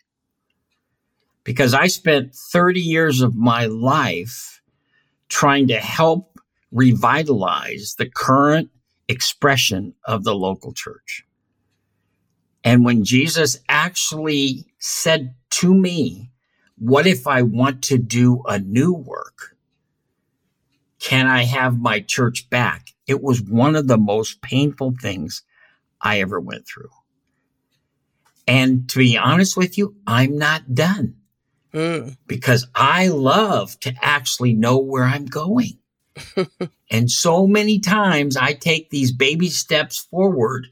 Because 1.43 1.73
I 1.73 1.87
spent 1.87 2.35
30 2.35 2.79
years 2.79 3.21
of 3.21 3.35
my 3.35 3.65
life 3.65 4.61
trying 5.27 5.67
to 5.67 5.79
help 5.79 6.39
revitalize 6.71 7.95
the 7.97 8.09
current 8.09 8.69
expression 9.07 9.95
of 10.05 10.23
the 10.23 10.35
local 10.35 10.73
church. 10.73 11.25
And 12.63 12.85
when 12.85 13.03
Jesus 13.03 13.57
actually 13.67 14.67
said 14.77 15.33
to 15.51 15.73
me, 15.73 16.31
What 16.77 17.07
if 17.07 17.25
I 17.25 17.41
want 17.41 17.81
to 17.85 17.97
do 17.97 18.43
a 18.45 18.59
new 18.59 18.93
work? 18.93 19.57
Can 20.99 21.27
I 21.27 21.43
have 21.43 21.79
my 21.79 22.01
church 22.01 22.49
back? 22.49 22.89
It 23.07 23.21
was 23.21 23.41
one 23.41 23.75
of 23.75 23.87
the 23.87 23.97
most 23.97 24.41
painful 24.41 24.95
things 25.01 25.43
I 26.01 26.21
ever 26.21 26.39
went 26.39 26.67
through. 26.67 26.89
And 28.47 28.89
to 28.89 28.97
be 28.99 29.17
honest 29.17 29.55
with 29.55 29.77
you, 29.77 29.95
I'm 30.07 30.37
not 30.37 30.73
done 30.73 31.15
mm. 31.73 32.17
because 32.27 32.67
I 32.75 33.07
love 33.07 33.79
to 33.81 33.93
actually 34.01 34.53
know 34.53 34.79
where 34.79 35.03
I'm 35.03 35.25
going. 35.25 35.77
and 36.91 37.09
so 37.09 37.47
many 37.47 37.79
times 37.79 38.35
I 38.35 38.53
take 38.53 38.89
these 38.89 39.11
baby 39.11 39.49
steps 39.49 39.99
forward 40.11 40.67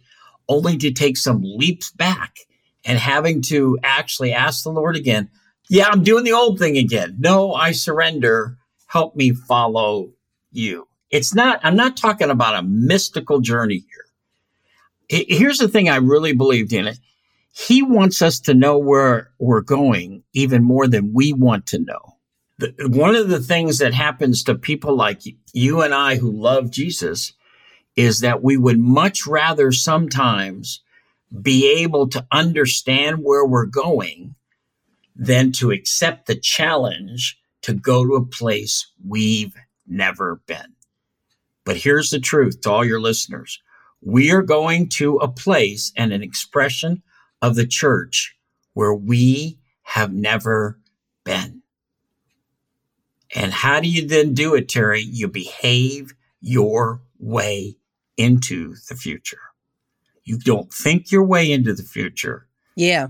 only 0.49 0.77
to 0.77 0.91
take 0.91 1.17
some 1.17 1.41
leaps 1.43 1.91
back 1.91 2.37
and 2.83 2.97
having 2.97 3.41
to 3.43 3.77
actually 3.83 4.33
ask 4.33 4.63
the 4.63 4.71
Lord 4.71 4.95
again, 4.95 5.29
yeah, 5.69 5.87
I'm 5.87 6.03
doing 6.03 6.23
the 6.23 6.33
old 6.33 6.57
thing 6.57 6.77
again. 6.77 7.17
No, 7.19 7.53
I 7.53 7.73
surrender. 7.73 8.57
Help 8.87 9.15
me 9.15 9.33
follow 9.33 10.13
you. 10.57 10.87
It's 11.09 11.33
not, 11.33 11.59
I'm 11.63 11.75
not 11.75 11.95
talking 11.95 12.29
about 12.29 12.55
a 12.55 12.63
mystical 12.63 13.39
journey 13.39 13.85
here. 15.09 15.25
Here's 15.29 15.59
the 15.59 15.69
thing 15.69 15.87
I 15.87 15.97
really 15.97 16.33
believed 16.33 16.73
in 16.73 16.87
it. 16.87 16.99
He 17.53 17.81
wants 17.81 18.21
us 18.21 18.39
to 18.41 18.53
know 18.53 18.77
where 18.77 19.31
we're 19.39 19.61
going 19.61 20.23
even 20.33 20.63
more 20.63 20.87
than 20.87 21.13
we 21.13 21.33
want 21.33 21.65
to 21.67 21.79
know. 21.79 22.17
The, 22.59 22.73
one 22.89 23.15
of 23.15 23.29
the 23.29 23.39
things 23.39 23.77
that 23.77 23.93
happens 23.93 24.43
to 24.43 24.55
people 24.55 24.95
like 24.95 25.21
you 25.53 25.81
and 25.81 25.93
I 25.93 26.17
who 26.17 26.31
love 26.31 26.71
Jesus 26.71 27.33
is 27.95 28.19
that 28.19 28.43
we 28.43 28.57
would 28.57 28.79
much 28.79 29.25
rather 29.25 29.71
sometimes 29.71 30.81
be 31.41 31.81
able 31.81 32.07
to 32.09 32.25
understand 32.31 33.23
where 33.23 33.45
we're 33.45 33.65
going 33.65 34.35
than 35.15 35.51
to 35.53 35.71
accept 35.71 36.27
the 36.27 36.35
challenge 36.35 37.39
to 37.63 37.73
go 37.73 38.05
to 38.05 38.13
a 38.13 38.25
place 38.25 38.91
we've 39.05 39.55
never 39.87 40.41
been. 40.45 40.75
But 41.65 41.77
here's 41.77 42.09
the 42.09 42.19
truth 42.19 42.61
to 42.61 42.71
all 42.71 42.85
your 42.85 43.01
listeners. 43.01 43.61
We 44.01 44.31
are 44.31 44.41
going 44.41 44.89
to 44.89 45.17
a 45.17 45.27
place 45.27 45.91
and 45.97 46.13
an 46.13 46.23
expression 46.23 47.03
of 47.41 47.55
the 47.55 47.67
church 47.67 48.35
where 48.73 48.93
we 48.93 49.59
have 49.83 50.13
never 50.13 50.79
been. 51.23 51.61
And 53.35 53.51
how 53.51 53.79
do 53.79 53.89
you 53.89 54.07
then 54.07 54.33
do 54.33 54.55
it, 54.55 54.69
Terry? 54.69 55.01
You 55.01 55.27
behave 55.27 56.13
your 56.41 57.01
way 57.19 57.77
into 58.15 58.75
the 58.87 58.95
future. 58.95 59.41
You 60.23 60.37
don't 60.37 60.73
think 60.73 61.11
your 61.11 61.23
way 61.23 61.51
into 61.51 61.73
the 61.73 61.83
future. 61.83 62.47
Yeah. 62.75 63.07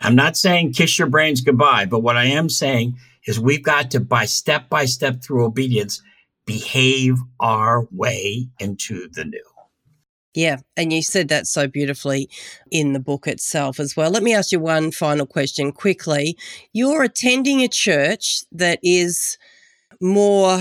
I'm 0.00 0.14
not 0.14 0.36
saying 0.36 0.72
kiss 0.72 0.98
your 0.98 1.08
brains 1.08 1.40
goodbye, 1.40 1.86
but 1.86 2.00
what 2.00 2.16
I 2.16 2.26
am 2.26 2.48
saying 2.48 2.96
is 3.26 3.40
we've 3.40 3.62
got 3.62 3.90
to, 3.92 4.00
by 4.00 4.26
step 4.26 4.68
by 4.68 4.84
step 4.84 5.22
through 5.22 5.44
obedience, 5.44 6.02
behave 6.46 7.16
our 7.40 7.86
way 7.90 8.48
into 8.58 9.08
the 9.12 9.24
new. 9.24 9.42
Yeah, 10.34 10.58
and 10.76 10.92
you 10.92 11.02
said 11.02 11.28
that 11.28 11.46
so 11.46 11.66
beautifully 11.66 12.28
in 12.70 12.92
the 12.92 13.00
book 13.00 13.26
itself 13.26 13.80
as 13.80 13.96
well. 13.96 14.10
Let 14.10 14.22
me 14.22 14.34
ask 14.34 14.52
you 14.52 14.60
one 14.60 14.90
final 14.90 15.24
question 15.24 15.72
quickly. 15.72 16.36
You're 16.74 17.02
attending 17.02 17.62
a 17.62 17.68
church 17.68 18.44
that 18.52 18.78
is 18.82 19.38
more 19.98 20.60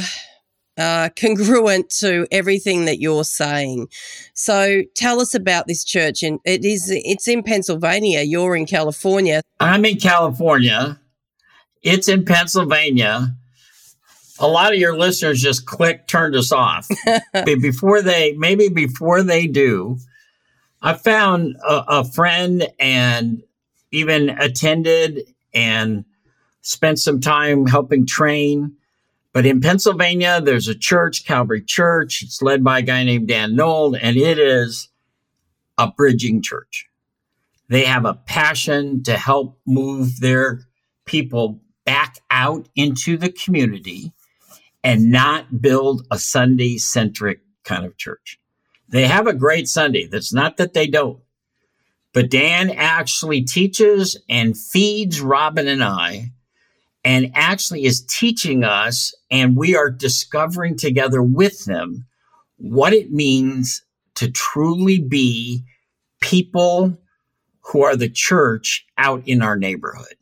uh, 0.77 1.09
congruent 1.19 1.89
to 1.89 2.25
everything 2.31 2.85
that 2.85 2.99
you're 2.99 3.25
saying. 3.25 3.87
So 4.33 4.83
tell 4.95 5.19
us 5.19 5.33
about 5.33 5.67
this 5.67 5.83
church. 5.83 6.23
And 6.23 6.39
it 6.45 6.63
is 6.63 6.89
it's 6.89 7.27
in 7.27 7.43
Pennsylvania. 7.43 8.21
You're 8.21 8.55
in 8.55 8.65
California. 8.65 9.41
I'm 9.59 9.85
in 9.85 9.97
California. 9.97 10.99
It's 11.83 12.07
in 12.07 12.25
Pennsylvania 12.25 13.35
a 14.39 14.47
lot 14.47 14.73
of 14.73 14.79
your 14.79 14.97
listeners 14.97 15.41
just 15.41 15.65
click 15.65 16.07
turned 16.07 16.35
us 16.35 16.51
off. 16.51 16.87
Before 17.45 18.01
they 18.01 18.33
maybe 18.33 18.69
before 18.69 19.23
they 19.23 19.47
do 19.47 19.97
i 20.81 20.93
found 20.93 21.55
a, 21.67 21.83
a, 21.87 22.05
friend 22.05 22.67
and 22.79 23.41
even 23.91 24.29
attended 24.29 25.21
and 25.53 26.05
spent 26.61 26.99
some 26.99 27.19
time 27.19 27.65
helping 27.65 28.05
train. 28.05 28.75
But 29.33 29.45
in 29.45 29.61
pennsylvania 29.61 30.41
there's 30.41 30.67
a 30.67 30.75
church 30.75 31.25
calvary 31.25 31.63
church. 31.63 32.21
It's 32.21 32.41
led 32.41 32.63
by 32.63 32.79
a 32.79 32.83
guy 32.83 33.03
named 33.03 33.27
dan 33.27 33.55
nold 33.55 33.95
and 33.95 34.15
it 34.15 34.37
is 34.37 34.89
a 35.77 35.87
bridging 35.87 36.41
church. 36.41 36.87
They 37.67 37.85
have 37.85 38.05
a 38.05 38.13
passion 38.13 39.01
to 39.03 39.17
help 39.17 39.59
move 39.65 40.19
their 40.19 40.61
people 41.05 41.61
back 41.85 42.19
out 42.29 42.67
into 42.75 43.17
the 43.17 43.31
community 43.31 44.13
and 44.85 45.11
not 45.11 45.61
build 45.61 46.05
a 46.11 46.19
Sunday 46.19 46.77
centric 46.77 47.39
kind 47.63 47.85
of 47.85 47.97
church. 47.97 48.39
They 48.87 49.07
have 49.07 49.25
a 49.25 49.33
great 49.33 49.67
Sunday. 49.67 50.05
That's 50.05 50.31
not 50.31 50.57
that 50.57 50.75
they 50.75 50.85
don't. 50.85 51.19
But 52.13 52.29
Dan 52.29 52.69
actually 52.69 53.41
teaches 53.41 54.15
and 54.29 54.55
feeds 54.55 55.19
Robin 55.19 55.67
and 55.67 55.83
I, 55.83 56.33
and 57.03 57.31
actually 57.33 57.85
is 57.85 58.05
teaching 58.05 58.63
us, 58.63 59.11
and 59.31 59.57
we 59.57 59.75
are 59.75 59.89
discovering 59.89 60.77
together 60.77 61.21
with 61.21 61.65
them 61.65 62.05
what 62.57 62.93
it 62.93 63.11
means 63.11 63.83
to 64.13 64.29
truly 64.29 64.99
be 64.99 65.63
people 66.21 66.95
who 67.61 67.81
are 67.81 67.95
the 67.95 68.07
church 68.07 68.85
out 68.99 69.27
in 69.27 69.41
our 69.41 69.57
neighborhood. 69.57 70.15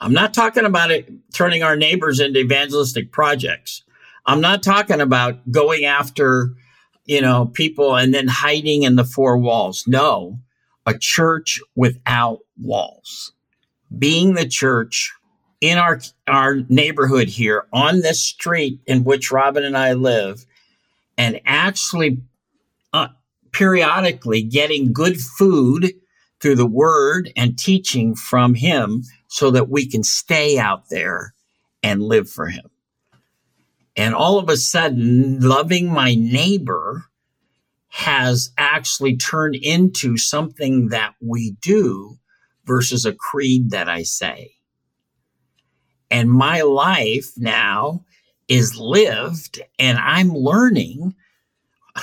I'm 0.00 0.12
not 0.12 0.34
talking 0.34 0.64
about 0.64 0.90
it 0.90 1.08
turning 1.32 1.62
our 1.62 1.76
neighbors 1.76 2.20
into 2.20 2.40
evangelistic 2.40 3.12
projects. 3.12 3.82
I'm 4.26 4.40
not 4.40 4.62
talking 4.62 5.00
about 5.00 5.50
going 5.50 5.84
after, 5.84 6.50
you 7.04 7.20
know, 7.20 7.46
people 7.46 7.96
and 7.96 8.12
then 8.12 8.28
hiding 8.28 8.82
in 8.82 8.96
the 8.96 9.04
four 9.04 9.38
walls. 9.38 9.84
No, 9.86 10.38
a 10.84 10.98
church 10.98 11.60
without 11.74 12.40
walls. 12.60 13.32
Being 13.96 14.34
the 14.34 14.48
church 14.48 15.12
in 15.60 15.78
our 15.78 16.00
our 16.26 16.56
neighborhood 16.68 17.28
here 17.28 17.66
on 17.72 18.00
this 18.00 18.20
street 18.20 18.80
in 18.86 19.04
which 19.04 19.32
Robin 19.32 19.64
and 19.64 19.76
I 19.76 19.94
live 19.94 20.44
and 21.16 21.40
actually 21.46 22.20
uh, 22.92 23.08
periodically 23.52 24.42
getting 24.42 24.92
good 24.92 25.18
food 25.18 25.92
through 26.40 26.56
the 26.56 26.66
word 26.66 27.32
and 27.36 27.58
teaching 27.58 28.14
from 28.14 28.54
him 28.54 29.02
so 29.28 29.50
that 29.50 29.68
we 29.68 29.86
can 29.86 30.02
stay 30.02 30.58
out 30.58 30.88
there 30.90 31.34
and 31.82 32.02
live 32.02 32.28
for 32.28 32.48
him. 32.48 32.70
And 33.96 34.14
all 34.14 34.38
of 34.38 34.48
a 34.48 34.56
sudden, 34.56 35.40
loving 35.40 35.90
my 35.90 36.14
neighbor 36.14 37.04
has 37.88 38.50
actually 38.58 39.16
turned 39.16 39.54
into 39.54 40.18
something 40.18 40.88
that 40.88 41.14
we 41.20 41.56
do 41.62 42.18
versus 42.66 43.06
a 43.06 43.14
creed 43.14 43.70
that 43.70 43.88
I 43.88 44.02
say. 44.02 44.52
And 46.10 46.30
my 46.30 46.60
life 46.60 47.30
now 47.38 48.04
is 48.48 48.78
lived, 48.78 49.60
and 49.78 49.98
I'm 49.98 50.28
learning. 50.28 51.14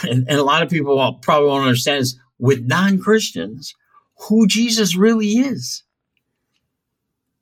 And, 0.02 0.28
and 0.28 0.39
a 0.39 0.43
lot 0.43 0.63
of 0.63 0.69
people 0.72 1.19
probably 1.22 1.48
won't 1.48 1.65
understand 1.67 2.02
is 2.02 2.19
with 2.39 2.65
non 2.65 2.98
Christians 3.00 3.76
who 4.21 4.47
Jesus 4.47 4.95
really 4.95 5.34
is. 5.34 5.84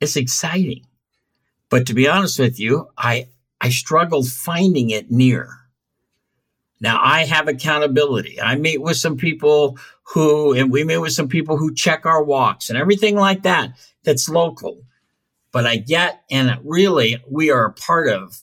It's 0.00 0.16
exciting. 0.16 0.86
But 1.68 1.86
to 1.86 1.94
be 1.94 2.08
honest 2.08 2.38
with 2.38 2.58
you, 2.58 2.88
I, 2.98 3.28
I 3.60 3.70
struggled 3.70 4.28
finding 4.28 4.90
it 4.90 5.10
near. 5.10 5.48
Now 6.80 7.00
I 7.00 7.24
have 7.24 7.46
accountability. 7.46 8.40
I 8.40 8.56
meet 8.56 8.82
with 8.82 8.96
some 8.96 9.16
people 9.16 9.78
who, 10.02 10.52
and 10.52 10.70
we 10.70 10.82
meet 10.84 10.98
with 10.98 11.12
some 11.12 11.28
people 11.28 11.56
who 11.56 11.72
check 11.72 12.04
our 12.04 12.22
walks 12.22 12.68
and 12.68 12.78
everything 12.78 13.16
like 13.16 13.44
that 13.44 13.74
that's 14.02 14.28
local. 14.28 14.82
But 15.52 15.66
I 15.66 15.76
get, 15.76 16.22
and 16.30 16.58
really, 16.64 17.22
we 17.30 17.50
are 17.50 17.66
a 17.66 17.72
part 17.72 18.08
of 18.08 18.42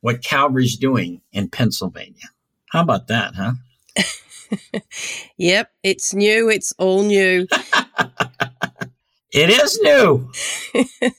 what 0.00 0.22
Calvary's 0.22 0.76
doing 0.76 1.22
in 1.32 1.48
Pennsylvania. 1.48 2.28
How 2.70 2.82
about 2.82 3.06
that, 3.06 3.34
huh? 3.34 3.52
yep, 5.36 5.70
it's 5.82 6.14
new. 6.14 6.48
It's 6.48 6.72
all 6.78 7.02
new. 7.02 7.46
it 9.32 9.50
is 9.50 9.78
new. 9.82 10.30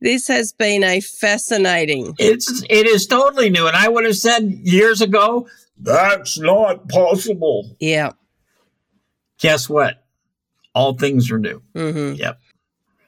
this 0.00 0.28
has 0.28 0.52
been 0.52 0.84
a 0.84 1.00
fascinating. 1.00 2.14
It's 2.18 2.62
it 2.68 2.86
is 2.86 3.06
totally 3.06 3.50
new, 3.50 3.66
and 3.66 3.76
I 3.76 3.88
would 3.88 4.04
have 4.04 4.16
said 4.16 4.44
years 4.62 5.00
ago 5.00 5.46
that's 5.78 6.38
not 6.38 6.88
possible. 6.88 7.76
Yeah. 7.80 8.12
Guess 9.38 9.68
what? 9.68 10.04
All 10.74 10.94
things 10.94 11.30
are 11.30 11.38
new. 11.38 11.62
Mm-hmm. 11.74 12.14
Yep. 12.14 12.40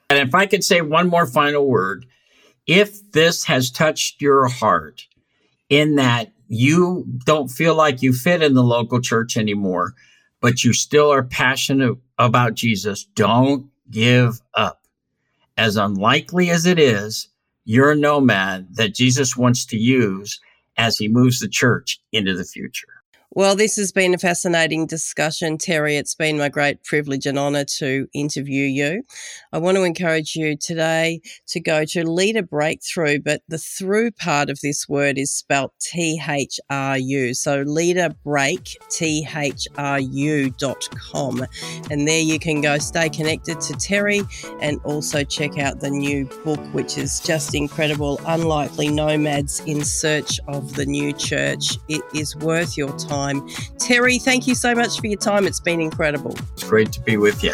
And 0.09 0.27
if 0.27 0.35
I 0.35 0.45
could 0.45 0.63
say 0.63 0.81
one 0.81 1.07
more 1.07 1.25
final 1.25 1.67
word, 1.67 2.05
if 2.67 3.11
this 3.11 3.45
has 3.45 3.71
touched 3.71 4.21
your 4.21 4.47
heart 4.47 5.07
in 5.69 5.95
that 5.95 6.31
you 6.49 7.05
don't 7.25 7.47
feel 7.47 7.75
like 7.75 8.01
you 8.01 8.11
fit 8.11 8.43
in 8.43 8.55
the 8.55 8.63
local 8.63 8.99
church 8.99 9.37
anymore, 9.37 9.93
but 10.41 10.63
you 10.63 10.73
still 10.73 11.11
are 11.11 11.23
passionate 11.23 11.97
about 12.17 12.55
Jesus, 12.55 13.05
don't 13.15 13.69
give 13.89 14.41
up 14.53 14.79
as 15.59 15.75
unlikely 15.75 16.49
as 16.49 16.65
it 16.65 16.79
is, 16.79 17.27
you're 17.65 17.91
a 17.91 17.95
nomad 17.95 18.75
that 18.75 18.95
Jesus 18.95 19.35
wants 19.35 19.65
to 19.65 19.77
use 19.77 20.39
as 20.77 20.97
he 20.97 21.09
moves 21.09 21.39
the 21.39 21.49
church 21.49 21.99
into 22.13 22.33
the 22.33 22.45
future. 22.45 22.98
Well, 23.31 23.55
this 23.55 23.75
has 23.75 23.91
been 23.91 24.15
a 24.15 24.17
fascinating 24.17 24.87
discussion, 24.87 25.59
Terry. 25.59 25.97
It's 25.97 26.15
been 26.15 26.39
my 26.39 26.49
great 26.49 26.83
privilege 26.83 27.27
and 27.27 27.37
honour 27.37 27.63
to 27.77 28.07
interview 28.11 28.65
you. 28.65 29.03
I 29.53 29.59
want 29.59 29.77
to 29.77 29.83
encourage 29.83 30.35
you 30.35 30.57
today 30.57 31.21
to 31.49 31.59
go 31.59 31.85
to 31.85 32.09
Leader 32.09 32.41
Breakthru, 32.41 33.23
but 33.23 33.43
the 33.47 33.59
through 33.59 34.13
part 34.13 34.49
of 34.49 34.59
this 34.61 34.89
word 34.89 35.19
is 35.19 35.31
spelt 35.31 35.73
T 35.79 36.19
H 36.27 36.59
R 36.71 36.97
U. 36.97 37.35
So 37.35 37.61
Leader 37.61 38.09
Break, 38.23 38.79
T 38.89 39.27
H 39.35 39.67
R 39.77 39.99
U 39.99 40.49
dot 40.57 40.89
com. 40.95 41.45
And 41.91 42.07
there 42.07 42.21
you 42.21 42.39
can 42.39 42.61
go 42.61 42.79
stay 42.79 43.09
connected 43.09 43.61
to 43.61 43.73
Terry 43.73 44.23
and 44.59 44.81
also 44.83 45.23
check 45.23 45.59
out 45.59 45.81
the 45.81 45.91
new 45.91 46.25
book, 46.43 46.59
which 46.73 46.97
is 46.97 47.19
just 47.19 47.53
incredible 47.53 48.19
Unlikely 48.25 48.87
Nomads 48.87 49.59
in 49.67 49.85
Search 49.85 50.39
of 50.47 50.73
the 50.73 50.87
New 50.87 51.13
Church. 51.13 51.77
It 51.89 52.01
is 52.15 52.35
worth 52.35 52.75
your 52.75 52.97
time 52.97 53.18
time. 53.19 53.47
Terry, 53.77 54.19
thank 54.19 54.47
you 54.47 54.55
so 54.55 54.73
much 54.73 54.99
for 54.99 55.07
your 55.07 55.19
time. 55.19 55.45
It's 55.45 55.59
been 55.59 55.81
incredible. 55.81 56.35
It's 56.53 56.63
great 56.63 56.91
to 56.93 57.01
be 57.01 57.17
with 57.17 57.43
you. 57.43 57.53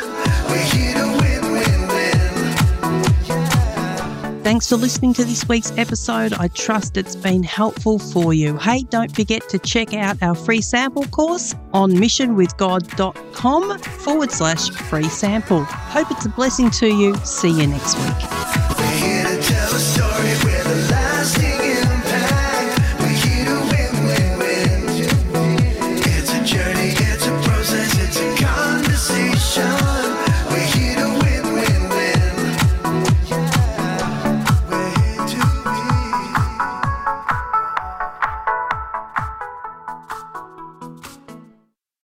Thanks 4.43 4.69
for 4.69 4.75
listening 4.75 5.13
to 5.15 5.23
this 5.23 5.47
week's 5.49 5.75
episode. 5.75 6.34
I 6.34 6.49
trust 6.49 6.97
it's 6.97 7.15
been 7.15 7.41
helpful 7.41 7.97
for 7.97 8.32
you. 8.32 8.58
Hey, 8.58 8.84
don't 8.84 9.13
forget 9.13 9.49
to 9.49 9.58
check 9.58 9.95
out 9.95 10.21
our 10.21 10.36
free 10.36 10.62
sample 10.62 11.06
course 11.06 11.56
on 11.73 11.91
missionwithgod.com 11.93 13.80
forward 13.80 14.32
slash 14.32 14.69
free 14.69 15.10
sample. 15.10 15.63
Hope 15.63 16.12
it's 16.12 16.28
a 16.28 16.30
blessing 16.30 16.69
to 16.71 16.88
you. 16.88 17.15
See 17.25 17.60
you 17.60 17.65
next 17.65 17.97
week. 17.97 19.25